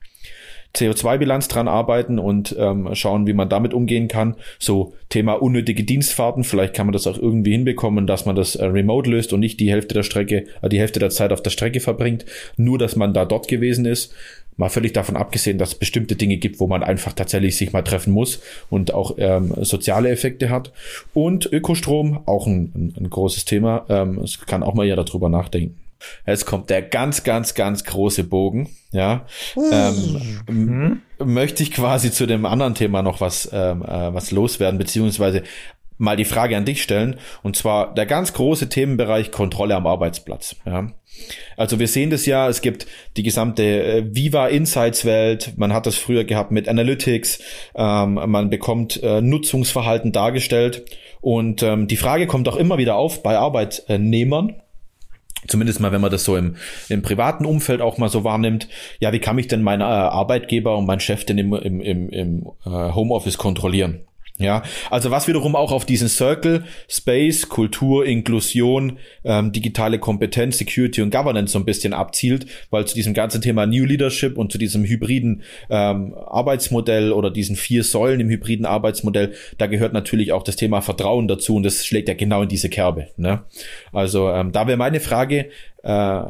[0.77, 4.35] CO2-Bilanz dran arbeiten und ähm, schauen, wie man damit umgehen kann.
[4.59, 8.65] So Thema unnötige Dienstfahrten, vielleicht kann man das auch irgendwie hinbekommen, dass man das äh,
[8.65, 11.49] remote löst und nicht die Hälfte der Strecke, äh, die Hälfte der Zeit auf der
[11.49, 12.25] Strecke verbringt,
[12.57, 14.13] nur dass man da dort gewesen ist.
[14.59, 17.83] Mal völlig davon abgesehen, dass es bestimmte Dinge gibt, wo man einfach tatsächlich sich mal
[17.83, 20.71] treffen muss und auch ähm, soziale Effekte hat.
[21.13, 23.85] Und Ökostrom, auch ein, ein, großes Thema.
[23.87, 25.75] Ähm, es kann auch mal ja darüber nachdenken.
[26.25, 28.69] Jetzt kommt der ganz, ganz, ganz große Bogen.
[28.91, 29.25] Ja,
[29.55, 31.01] ähm, mhm.
[31.23, 35.43] möchte ich quasi zu dem anderen Thema noch was, ähm, äh, was loswerden, beziehungsweise
[35.97, 37.17] mal die Frage an dich stellen.
[37.43, 40.55] Und zwar der ganz große Themenbereich Kontrolle am Arbeitsplatz.
[40.65, 40.91] Ja.
[41.55, 42.85] Also wir sehen das ja, es gibt
[43.17, 47.39] die gesamte äh, Viva Insights Welt, man hat das früher gehabt mit Analytics,
[47.75, 50.85] ähm, man bekommt äh, Nutzungsverhalten dargestellt
[51.21, 54.61] und ähm, die Frage kommt auch immer wieder auf bei Arbeitnehmern,
[55.45, 56.55] Zumindest mal, wenn man das so im,
[56.89, 58.67] im privaten Umfeld auch mal so wahrnimmt.
[58.99, 62.09] Ja, wie kann mich denn mein äh, Arbeitgeber und mein Chef denn im, im, im,
[62.09, 64.06] im äh, Homeoffice kontrollieren?
[64.39, 64.61] Ja,
[64.91, 71.09] also was wiederum auch auf diesen Circle Space, Kultur, Inklusion, ähm, digitale Kompetenz, Security und
[71.09, 74.83] Governance so ein bisschen abzielt, weil zu diesem ganzen Thema New Leadership und zu diesem
[74.83, 80.55] hybriden ähm, Arbeitsmodell oder diesen vier Säulen im hybriden Arbeitsmodell, da gehört natürlich auch das
[80.55, 83.07] Thema Vertrauen dazu und das schlägt ja genau in diese Kerbe.
[83.17, 83.41] Ne?
[83.91, 85.49] Also ähm, da wäre meine Frage,
[85.81, 86.21] äh,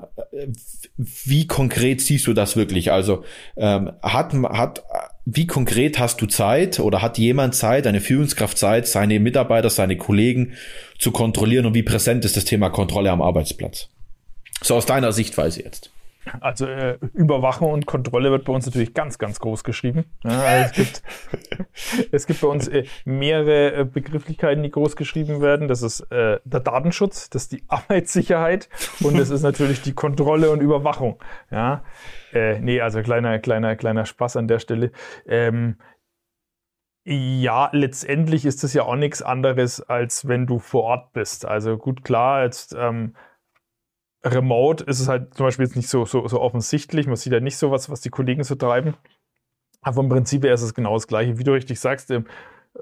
[0.97, 2.91] wie konkret siehst du das wirklich?
[2.91, 3.23] Also
[3.57, 4.83] ähm, hat hat
[5.29, 9.97] wie konkret hast du Zeit oder hat jemand Zeit, eine Führungskraft Zeit, seine Mitarbeiter, seine
[9.97, 10.53] Kollegen
[10.99, 13.89] zu kontrollieren und wie präsent ist das Thema Kontrolle am Arbeitsplatz?
[14.61, 15.91] So aus deiner Sichtweise jetzt.
[16.39, 20.05] Also äh, Überwachung und Kontrolle wird bei uns natürlich ganz, ganz groß geschrieben.
[20.23, 21.03] Ja, also es, gibt,
[22.11, 25.67] es gibt bei uns äh, mehrere äh, Begrifflichkeiten, die groß geschrieben werden.
[25.67, 28.69] Das ist äh, der Datenschutz, das ist die Arbeitssicherheit
[29.01, 31.19] und das ist natürlich die Kontrolle und Überwachung.
[31.51, 31.83] Ja,
[32.33, 34.91] äh, nee, also kleiner, kleiner, kleiner Spaß an der Stelle.
[35.25, 35.77] Ähm,
[37.05, 41.45] ja, letztendlich ist das ja auch nichts anderes, als wenn du vor Ort bist.
[41.45, 43.15] Also gut, klar, jetzt ähm,
[44.25, 47.07] remote ist es halt zum Beispiel jetzt nicht so, so, so offensichtlich.
[47.07, 48.95] Man sieht ja nicht so was, was die Kollegen so treiben.
[49.81, 51.37] Aber vom Prinzip ist es genau das Gleiche.
[51.37, 52.25] Wie du richtig sagst, ähm,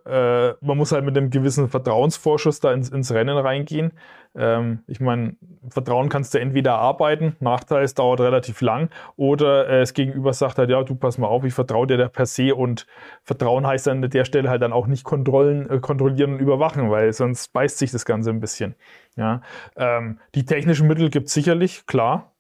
[0.06, 3.94] äh, man muss halt mit einem gewissen Vertrauensvorschuss da ins, ins Rennen reingehen.
[4.36, 5.36] Ähm, ich meine,
[5.70, 10.58] Vertrauen kannst du entweder erarbeiten, Nachteil, es dauert relativ lang, oder äh, das Gegenüber sagt
[10.58, 12.86] halt, ja, du pass mal auf, ich vertraue dir da per se und
[13.24, 17.14] Vertrauen heißt an der Stelle halt dann auch nicht kontrollen, äh, kontrollieren und überwachen, weil
[17.14, 18.76] sonst beißt sich das Ganze ein bisschen.
[19.16, 19.42] Ja?
[19.78, 22.34] Ähm, die technischen Mittel gibt es sicherlich, klar.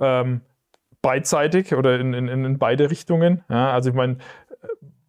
[0.00, 0.40] Ähm,
[1.02, 3.44] beidseitig oder in, in, in beide Richtungen.
[3.48, 3.72] Ja?
[3.72, 4.16] Also ich meine,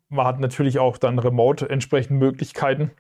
[0.09, 2.91] man hat natürlich auch dann remote entsprechend Möglichkeiten,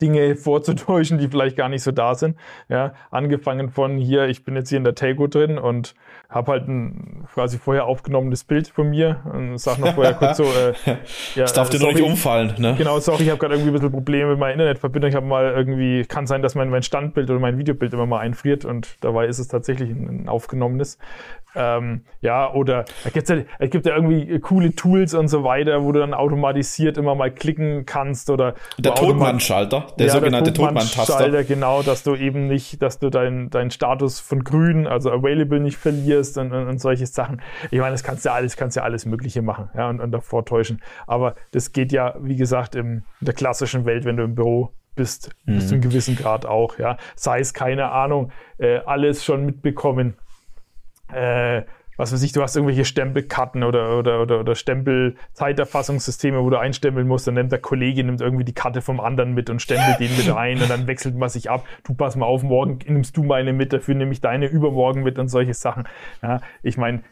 [0.00, 2.36] Dinge vorzutäuschen, die vielleicht gar nicht so da sind.
[2.68, 5.94] Ja, angefangen von hier, ich bin jetzt hier in der Telco drin und
[6.28, 10.44] habe halt ein quasi vorher aufgenommenes Bild von mir und sag noch vorher kurz so,
[10.44, 10.74] äh,
[11.34, 12.76] ja, das darf dir doch nicht umfallen, ne?
[12.78, 15.08] Genau, sorry, ich habe gerade irgendwie ein bisschen Probleme mit meiner Internetverbindung.
[15.10, 18.20] Ich habe mal irgendwie, kann sein, dass mein, mein Standbild oder mein Videobild immer mal
[18.20, 20.98] einfriert und dabei ist es tatsächlich ein, ein aufgenommenes.
[21.54, 25.82] Ähm, ja, oder es gibt ja, es gibt ja irgendwie coole Tools und so weiter,
[25.82, 31.44] wo du dann automatisiert immer mal klicken kannst oder der Totmannschalter, der ja, sogenannte Totmann-Taster.
[31.44, 35.76] Genau, dass du eben nicht, dass du deinen dein Status von grün, also available nicht
[35.76, 37.40] verlierst und, und, und solche Sachen.
[37.70, 40.44] Ich meine, das kannst ja alles, kannst ja alles Mögliche machen, ja, und, und davor
[40.44, 40.80] täuschen.
[41.06, 44.70] Aber das geht ja, wie gesagt, im, in der klassischen Welt, wenn du im Büro
[44.96, 45.54] bist, mhm.
[45.54, 46.96] bis zu einem gewissen Grad auch, ja.
[47.16, 50.16] Sei es, keine Ahnung, äh, alles schon mitbekommen
[51.12, 51.62] äh,
[52.00, 57.06] was weiß ich, du hast irgendwelche Stempelkarten oder, oder, oder, oder Stempel-Zeiterfassungssysteme, wo du einstempeln
[57.06, 60.16] musst, dann nimmt der Kollege nimmt irgendwie die Karte vom anderen mit und stempelt den
[60.16, 61.66] mit ein und dann wechselt man sich ab.
[61.84, 65.18] Du pass mal auf, morgen nimmst du meine mit, dafür nehme ich deine übermorgen mit
[65.18, 65.86] und solche Sachen.
[66.22, 67.02] Ja, ich meine,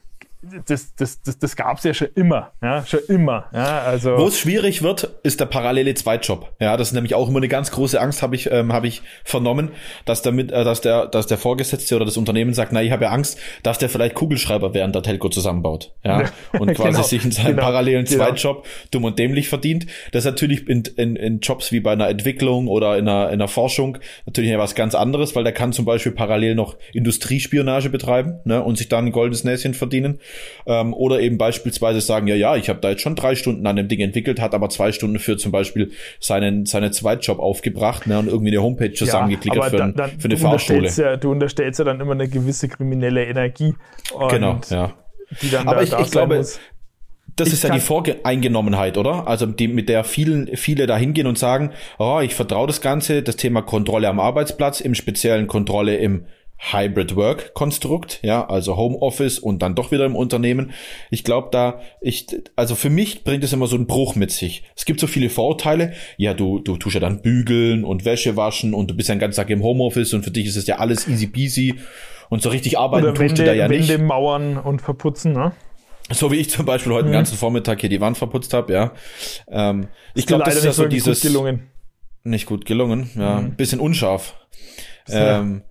[0.67, 3.47] das, das, das, das gab es ja schon immer, ja, schon immer.
[3.53, 6.53] Ja, also Wo es schwierig wird, ist der parallele Zweitjob.
[6.61, 9.03] Ja, das ist nämlich auch immer eine ganz große Angst, habe ich, ähm, hab ich
[9.25, 9.71] vernommen,
[10.05, 13.05] dass damit, äh, dass der, dass der Vorgesetzte oder das Unternehmen sagt, na, ich habe
[13.05, 15.93] ja Angst, dass der vielleicht Kugelschreiber während der Telco zusammenbaut.
[16.05, 18.25] Ja, und quasi genau, sich in seinem genau, parallelen genau.
[18.25, 19.87] Zweitjob dumm und dämlich verdient.
[20.13, 23.35] Das ist natürlich in, in, in Jobs wie bei einer Entwicklung oder in einer, in
[23.35, 28.39] einer Forschung natürlich was ganz anderes, weil der kann zum Beispiel parallel noch Industriespionage betreiben
[28.45, 30.21] ne, und sich dann ein goldenes Näschen verdienen
[30.67, 33.77] Ähm, oder eben beispielsweise sagen, ja, ja, ich habe da jetzt schon drei Stunden an
[33.77, 38.19] dem Ding entwickelt, hat aber zwei Stunden für zum Beispiel seinen, seinen Zweitjob aufgebracht ne,
[38.19, 40.89] und irgendwie eine Homepage zusammengeklickert ja, für, dann, dann, für eine Fahrschule.
[40.89, 43.75] Ja, du unterstellst ja dann immer eine gewisse kriminelle Energie.
[44.31, 44.95] genau, ja.
[45.65, 46.59] aber da, ich, ich glaube, muss
[47.39, 49.27] das ich ist ja die Voreingenommenheit, oder?
[49.27, 53.23] Also die, mit der vielen, viele da hingehen und sagen, oh, ich vertraue das Ganze,
[53.23, 56.27] das Thema Kontrolle am Arbeitsplatz, im speziellen Kontrolle im
[56.59, 60.73] Hybrid Work Konstrukt, ja, also Homeoffice und dann doch wieder im Unternehmen.
[61.11, 64.65] Ich glaube da, ich, also für mich bringt es immer so einen Bruch mit sich.
[64.75, 65.93] Es gibt so viele Vorteile.
[66.17, 69.21] Ja, du, du tust ja dann bügeln und Wäsche waschen und du bist ja den
[69.21, 71.79] ganzen Tag im Homeoffice und für dich ist es ja alles easy peasy
[72.29, 73.89] und so richtig arbeiten Oder tust Wände, du da ja nicht.
[73.89, 75.53] Wände mauern und verputzen, ne?
[76.11, 77.11] So wie ich zum Beispiel heute mhm.
[77.11, 78.93] den ganzen Vormittag hier die Wand verputzt habe, ja.
[79.49, 81.21] Ähm, ich glaube, das ist ja so dieses.
[81.21, 81.71] Gut gelungen.
[82.25, 83.41] Nicht gut gelungen, ja.
[83.41, 83.57] Mhm.
[83.57, 84.35] Bisschen unscharf.
[85.09, 85.63] Ähm,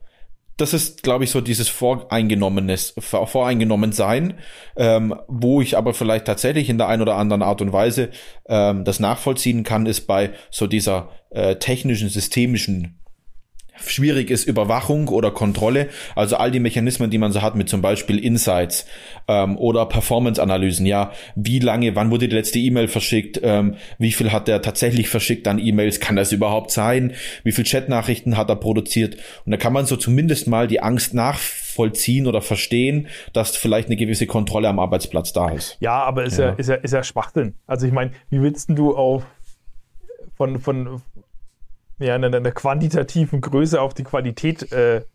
[0.58, 4.40] das ist, glaube ich, so dieses Voreingenommenes, Voreingenommen sein,
[4.76, 8.10] ähm, wo ich aber vielleicht tatsächlich in der einen oder anderen Art und Weise
[8.48, 12.97] ähm, das nachvollziehen kann, ist bei so dieser äh, technischen, systemischen
[13.86, 17.82] schwierig ist Überwachung oder Kontrolle, also all die Mechanismen, die man so hat mit zum
[17.82, 18.86] Beispiel Insights
[19.28, 24.32] ähm, oder Performance-Analysen, ja, wie lange, wann wurde die letzte E-Mail verschickt, ähm, wie viel
[24.32, 27.14] hat er tatsächlich verschickt an E-Mails, kann das überhaupt sein,
[27.44, 29.18] wie viel Chat-Nachrichten hat er produziert?
[29.46, 33.96] Und da kann man so zumindest mal die Angst nachvollziehen oder verstehen, dass vielleicht eine
[33.96, 35.78] gewisse Kontrolle am Arbeitsplatz da ist.
[35.80, 36.54] Ja, aber ist ja, ja.
[36.54, 37.56] ist ja, ist ja Schwachsinn.
[37.66, 39.24] Also ich meine, wie willst du auf
[40.38, 41.02] von, von,
[42.00, 45.06] ja, einer, einer quantitativen Größe auf die Qualität äh,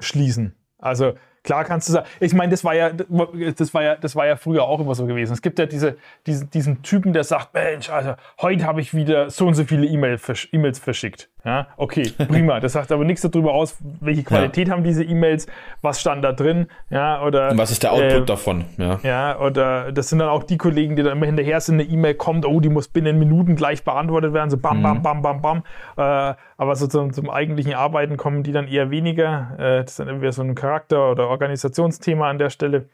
[0.00, 0.54] schließen.
[0.78, 1.14] Also
[1.44, 4.36] Klar kannst du sagen, ich meine, das war ja, das war ja, das war ja
[4.36, 5.34] früher auch immer so gewesen.
[5.34, 9.28] Es gibt ja diese, diesen, diesen Typen, der sagt, Mensch, also heute habe ich wieder
[9.28, 11.28] so und so viele E-Mails verschickt.
[11.44, 12.58] Ja, okay, prima.
[12.60, 14.74] Das sagt aber nichts darüber aus, welche Qualität ja.
[14.74, 15.46] haben diese E-Mails,
[15.82, 17.50] was stand da drin, ja, oder.
[17.50, 18.98] Und was ist der Output äh, davon, ja.
[19.02, 22.14] Ja, oder das sind dann auch die Kollegen, die dann immer hinterher sind, eine E-Mail
[22.14, 25.02] kommt, oh, die muss binnen Minuten gleich beantwortet werden, so bam, bam, mhm.
[25.02, 25.62] bam, bam, bam.
[25.96, 29.50] Äh, aber so zum, zum eigentlichen Arbeiten kommen die dann eher weniger.
[29.58, 32.88] Äh, das ist dann irgendwie so ein Charakter- oder Organisationsthema an der Stelle.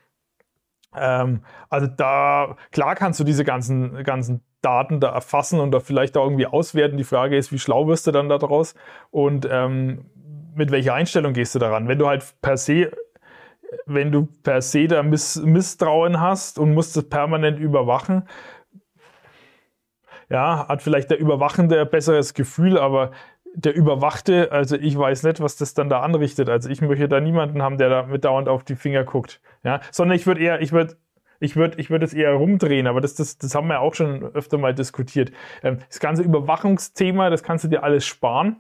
[0.97, 6.17] Ähm, also da, klar kannst du diese ganzen, ganzen Daten da erfassen und da vielleicht
[6.17, 6.97] auch irgendwie auswerten.
[6.97, 8.75] Die Frage ist, wie schlau wirst du dann daraus
[9.11, 10.07] und ähm,
[10.55, 11.89] mit welcher Einstellung gehst du daran?
[11.89, 12.91] Wenn du halt per se,
[13.87, 18.25] wenn du per se da Miss, Misstrauen hast und musst es permanent überwachen,
[20.29, 23.11] ja, hat vielleicht der Überwachende ein besseres Gefühl, aber
[23.55, 26.49] der Überwachte, also ich weiß nicht, was das dann da anrichtet.
[26.49, 29.41] Also ich möchte da niemanden haben, der da mit dauernd auf die Finger guckt.
[29.65, 30.97] Ja, sondern ich würde eher, ich würde
[31.41, 34.23] ich würde ich würd es eher rumdrehen, aber das, das, das haben wir auch schon
[34.35, 35.33] öfter mal diskutiert.
[35.63, 38.57] Ähm, das ganze Überwachungsthema, das kannst du dir alles sparen,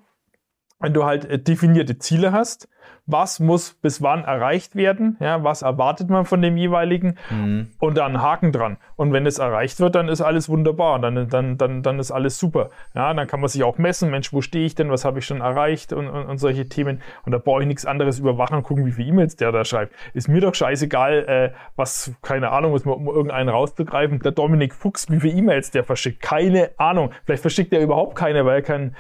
[0.80, 2.68] wenn du halt äh, definierte Ziele hast
[3.12, 7.68] was muss bis wann erreicht werden, ja, was erwartet man von dem jeweiligen mhm.
[7.78, 8.76] und dann Haken dran.
[8.96, 12.38] Und wenn es erreicht wird, dann ist alles wunderbar, dann, dann, dann, dann ist alles
[12.38, 12.70] super.
[12.94, 15.26] Ja, dann kann man sich auch messen, Mensch, wo stehe ich denn, was habe ich
[15.26, 17.02] schon erreicht und, und, und solche Themen.
[17.24, 19.94] Und da brauche ich nichts anderes überwachen und gucken, wie viele E-Mails der da schreibt.
[20.14, 24.20] Ist mir doch scheißegal, äh, was, keine Ahnung, muss man, um irgendeinen rauszugreifen.
[24.20, 26.20] Der Dominik Fuchs, wie viele E-Mails der verschickt.
[26.20, 27.10] Keine Ahnung.
[27.24, 28.96] Vielleicht verschickt er überhaupt keine, weil er kein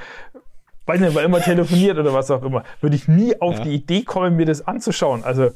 [0.90, 3.64] weiß nicht, weil immer telefoniert oder was auch immer, würde ich nie auf ja.
[3.64, 5.22] die Idee kommen, mir das anzuschauen.
[5.24, 5.50] Also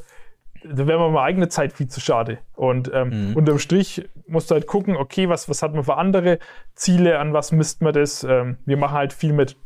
[0.65, 2.39] da wäre mir meine eigene Zeit viel zu schade.
[2.55, 3.37] Und ähm, mhm.
[3.37, 6.39] unterm Strich musst du halt gucken, okay, was, was hat man für andere
[6.75, 8.25] Ziele, an was misst man das?
[8.25, 9.57] Ähm, wir machen halt viel mit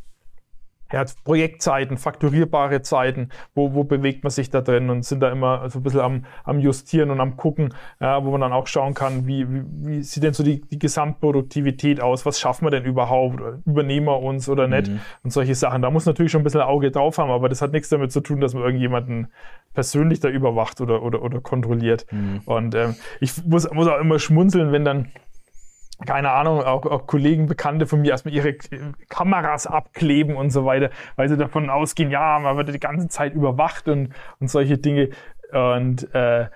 [0.89, 5.31] er hat Projektzeiten, fakturierbare Zeiten, wo, wo bewegt man sich da drin und sind da
[5.31, 8.67] immer so ein bisschen am, am Justieren und am Gucken, ja, wo man dann auch
[8.67, 12.71] schauen kann, wie, wie, wie sieht denn so die, die Gesamtproduktivität aus, was schaffen wir
[12.71, 14.99] denn überhaupt, übernehmen wir uns oder nicht mhm.
[15.23, 15.81] und solche Sachen.
[15.81, 18.21] Da muss natürlich schon ein bisschen Auge drauf haben, aber das hat nichts damit zu
[18.21, 19.27] tun, dass man irgendjemanden
[19.73, 22.05] persönlich da überwacht oder, oder, oder kontrolliert.
[22.11, 22.41] Mhm.
[22.45, 25.09] Und ähm, ich muss, muss auch immer schmunzeln, wenn dann
[26.05, 28.53] keine Ahnung, auch, auch Kollegen, Bekannte von mir erstmal ihre
[29.09, 33.33] Kameras abkleben und so weiter, weil sie davon ausgehen, ja, man wird die ganze Zeit
[33.33, 35.09] überwacht und, und solche Dinge.
[35.51, 36.47] Und äh,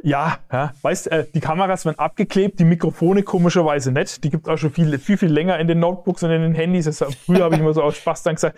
[0.00, 4.22] ja, ja, weißt äh, die Kameras werden abgeklebt, die Mikrofone komischerweise nicht.
[4.22, 6.84] Die gibt auch schon viel, viel, viel länger in den Notebooks und in den Handys.
[6.84, 8.56] Das, früher habe ich immer so aus Spaß dann gesagt,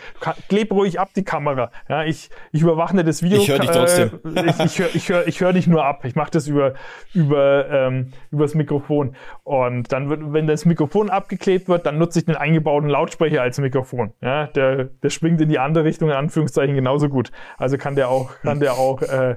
[0.48, 1.70] kleb ruhig ab die Kamera.
[1.88, 3.38] Ja, ich, ich überwache nicht das Video.
[3.38, 4.20] Ich höre dich trotzdem.
[4.36, 6.04] Äh, ich ich höre ich hör, ich hör dich nur ab.
[6.04, 6.74] Ich mache das über,
[7.14, 9.16] über, ähm, über das Mikrofon.
[9.42, 13.58] Und dann wird, wenn das Mikrofon abgeklebt wird, dann nutze ich den eingebauten Lautsprecher als
[13.58, 14.12] Mikrofon.
[14.20, 17.30] Ja, der, der schwingt in die andere Richtung, in Anführungszeichen, genauso gut.
[17.56, 19.36] Also kann der auch, kann der auch äh,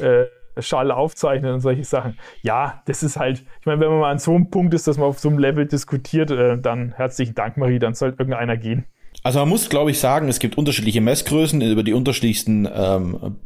[0.00, 0.26] äh,
[0.58, 2.18] Schall aufzeichnen und solche Sachen.
[2.42, 4.98] Ja, das ist halt, ich meine, wenn man mal an so einem Punkt ist, dass
[4.98, 8.84] man auf so einem Level diskutiert, äh, dann herzlichen Dank, Marie, dann sollte irgendeiner gehen.
[9.22, 13.36] Also man muss, glaube ich, sagen, es gibt unterschiedliche Messgrößen über die unterschiedlichsten, ähm,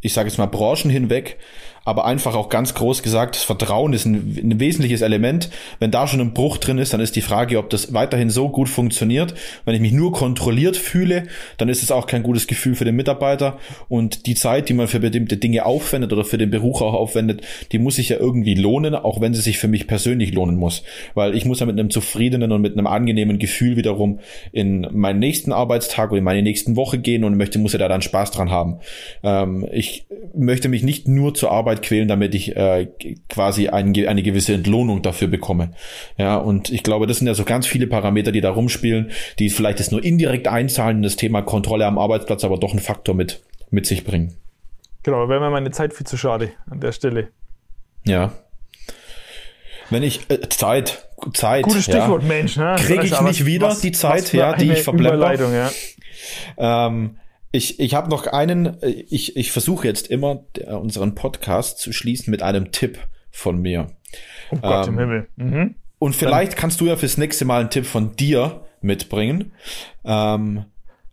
[0.00, 1.38] ich sage jetzt mal, Branchen hinweg.
[1.86, 5.48] Aber einfach auch ganz groß gesagt, das Vertrauen ist ein, ein, wesentliches Element.
[5.78, 8.48] Wenn da schon ein Bruch drin ist, dann ist die Frage, ob das weiterhin so
[8.48, 9.34] gut funktioniert.
[9.64, 11.28] Wenn ich mich nur kontrolliert fühle,
[11.58, 13.58] dann ist es auch kein gutes Gefühl für den Mitarbeiter.
[13.88, 17.42] Und die Zeit, die man für bestimmte Dinge aufwendet oder für den Beruf auch aufwendet,
[17.70, 20.82] die muss sich ja irgendwie lohnen, auch wenn sie sich für mich persönlich lohnen muss.
[21.14, 24.18] Weil ich muss ja mit einem zufriedenen und mit einem angenehmen Gefühl wiederum
[24.50, 27.86] in meinen nächsten Arbeitstag oder in meine nächsten Woche gehen und möchte, muss ja da
[27.86, 28.80] dann Spaß dran haben.
[29.22, 32.88] Ähm, ich möchte mich nicht nur zur Arbeit quälen, damit ich äh,
[33.28, 35.72] quasi ein, eine gewisse Entlohnung dafür bekomme.
[36.16, 39.50] Ja, und ich glaube, das sind ja so ganz viele Parameter, die da rumspielen, die
[39.50, 43.14] vielleicht jetzt nur indirekt einzahlen in das Thema Kontrolle am Arbeitsplatz, aber doch einen Faktor
[43.14, 44.34] mit, mit sich bringen.
[45.02, 47.28] Genau, wäre mir meine Zeit viel zu schade an der Stelle.
[48.04, 48.32] Ja.
[49.90, 51.64] Wenn ich äh, Zeit, Zeit.
[51.64, 52.28] Gutes Stichwort, ja.
[52.28, 52.56] Mensch.
[52.56, 52.74] Ne?
[52.78, 55.70] Kriege ich nicht wieder was, die Zeit, ja, die ich verbleibe.
[56.58, 56.86] Ja.
[56.88, 57.18] Ähm,
[57.56, 62.42] ich, ich habe noch einen, ich, ich versuche jetzt immer unseren Podcast zu schließen mit
[62.42, 62.98] einem Tipp
[63.30, 63.88] von mir.
[64.50, 65.28] Oh Gott ähm, im Himmel.
[65.36, 65.74] Mhm.
[65.98, 66.60] Und vielleicht Dann.
[66.60, 69.52] kannst du ja fürs nächste Mal einen Tipp von dir mitbringen.
[70.04, 70.66] Ähm,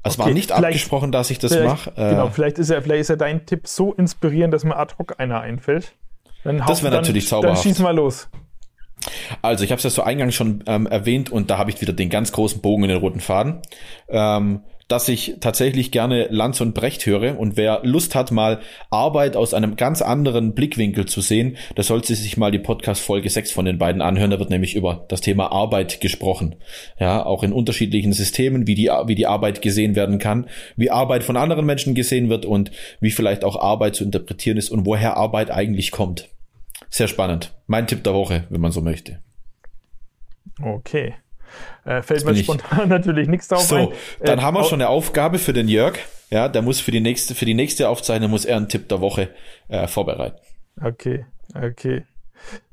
[0.04, 1.92] es okay, war nicht abgesprochen, dass ich das mache.
[1.92, 4.96] Äh, genau, vielleicht ist, ja, vielleicht ist ja dein Tipp so inspirierend, dass mir ad
[5.00, 5.94] hoc einer einfällt.
[6.44, 7.66] Dann das wäre natürlich zauberhaft.
[7.66, 8.28] Dann schieß mal los.
[9.42, 11.94] Also ich habe es ja so eingangs schon ähm, erwähnt und da habe ich wieder
[11.94, 13.62] den ganz großen Bogen in den roten Faden.
[14.10, 18.60] Ähm, dass ich tatsächlich gerne Lanz und Brecht höre und wer Lust hat, mal
[18.90, 23.30] Arbeit aus einem ganz anderen Blickwinkel zu sehen, der sollte sich mal die Podcast Folge
[23.30, 24.32] 6 von den beiden anhören.
[24.32, 26.56] Da wird nämlich über das Thema Arbeit gesprochen.
[27.00, 31.24] Ja, auch in unterschiedlichen Systemen, wie die, wie die Arbeit gesehen werden kann, wie Arbeit
[31.24, 35.18] von anderen Menschen gesehen wird und wie vielleicht auch Arbeit zu interpretieren ist und woher
[35.18, 36.30] Arbeit eigentlich kommt.
[36.90, 37.56] Sehr spannend.
[37.68, 39.20] Mein Tipp der Woche, wenn man so möchte.
[40.62, 41.14] Okay.
[41.86, 43.88] Äh, fällt mir spontan natürlich nichts drauf so, ein.
[44.22, 45.98] dann äh, haben wir schon eine Aufgabe für den Jörg.
[46.30, 49.02] Ja, der muss für die nächste, für die nächste Aufzeichnung muss er einen Tipp der
[49.02, 49.30] Woche
[49.68, 50.40] äh, vorbereiten.
[50.82, 52.06] Okay, okay.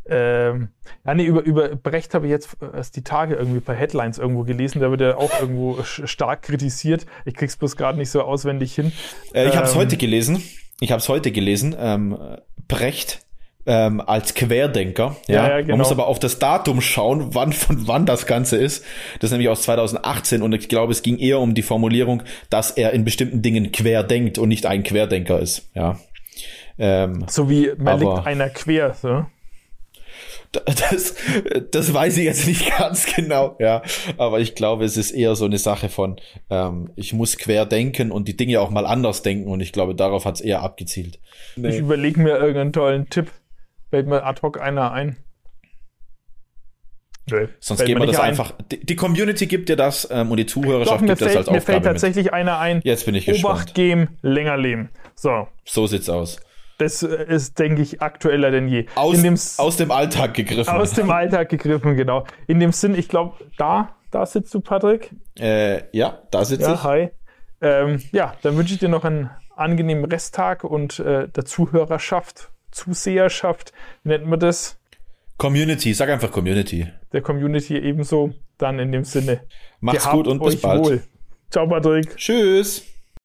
[0.07, 0.71] Ähm,
[1.07, 4.43] ja, nee, über, über Brecht habe ich jetzt erst die Tage irgendwie bei Headlines irgendwo
[4.43, 4.81] gelesen.
[4.81, 7.07] Der wird ja auch irgendwo stark kritisiert.
[7.25, 8.93] Ich krieg's bloß gerade nicht so auswendig hin.
[9.35, 10.43] Äh, ich habe es ähm, heute gelesen.
[10.81, 11.77] Ich habe es heute gelesen.
[11.79, 12.19] Ähm,
[12.67, 13.21] Brecht
[13.71, 15.17] ähm, als Querdenker.
[15.29, 15.69] Ja, ja, ja genau.
[15.75, 18.85] Man muss aber auf das Datum schauen, wann von wann das Ganze ist.
[19.21, 22.73] Das ist nämlich aus 2018 und ich glaube, es ging eher um die Formulierung, dass
[22.73, 25.71] er in bestimmten Dingen quer denkt und nicht ein Querdenker ist.
[25.75, 26.01] Ja.
[26.81, 28.95] Ähm, so wie man liegt einer quer.
[28.95, 29.25] So.
[30.53, 31.15] Das,
[31.71, 33.83] das weiß ich jetzt nicht ganz genau, ja.
[34.17, 36.17] Aber ich glaube, es ist eher so eine Sache von,
[36.51, 39.95] ähm, ich muss quer denken und die Dinge auch mal anders denken und ich glaube,
[39.95, 41.21] darauf hat es eher abgezielt.
[41.55, 41.69] Nee.
[41.69, 43.31] Ich überlege mir irgendeinen tollen Tipp
[43.91, 45.17] fällt mir ad hoc einer ein.
[47.31, 48.55] Nee, Sonst geben wir das einfach.
[48.71, 51.57] Die, Community gibt dir das ähm, und die Zuhörerschaft Doch, gibt fällt, das als Aufgabe
[51.59, 52.35] Mir fällt tatsächlich mit.
[52.35, 52.81] einer ein.
[52.83, 53.55] Jetzt bin ich gespannt.
[53.55, 54.91] Obacht geben, länger leben.
[55.15, 55.47] So.
[55.65, 56.41] So sieht's aus.
[56.79, 58.87] Das ist, denke ich, aktueller denn je.
[58.95, 60.75] Aus, dem, aus dem Alltag gegriffen.
[60.75, 62.25] Aus dem Alltag gegriffen, genau.
[62.47, 65.11] In dem Sinn, ich glaube, da, da sitzt du, Patrick.
[65.39, 66.83] Äh, ja, da sitze ja, ich.
[66.83, 67.11] Hi.
[67.61, 73.73] Ähm, ja, dann wünsche ich dir noch einen angenehmen Resttag und äh, der Zuhörerschaft Zuseherschaft,
[74.03, 74.79] wie nennt man das?
[75.37, 76.87] Community, sag einfach Community.
[77.13, 79.41] Der Community ebenso, dann in dem Sinne.
[79.81, 80.85] Macht's gut und bis bald.
[80.85, 81.03] Wohl.
[81.51, 82.17] Ciao, Patrick.
[82.17, 82.85] Tschüss.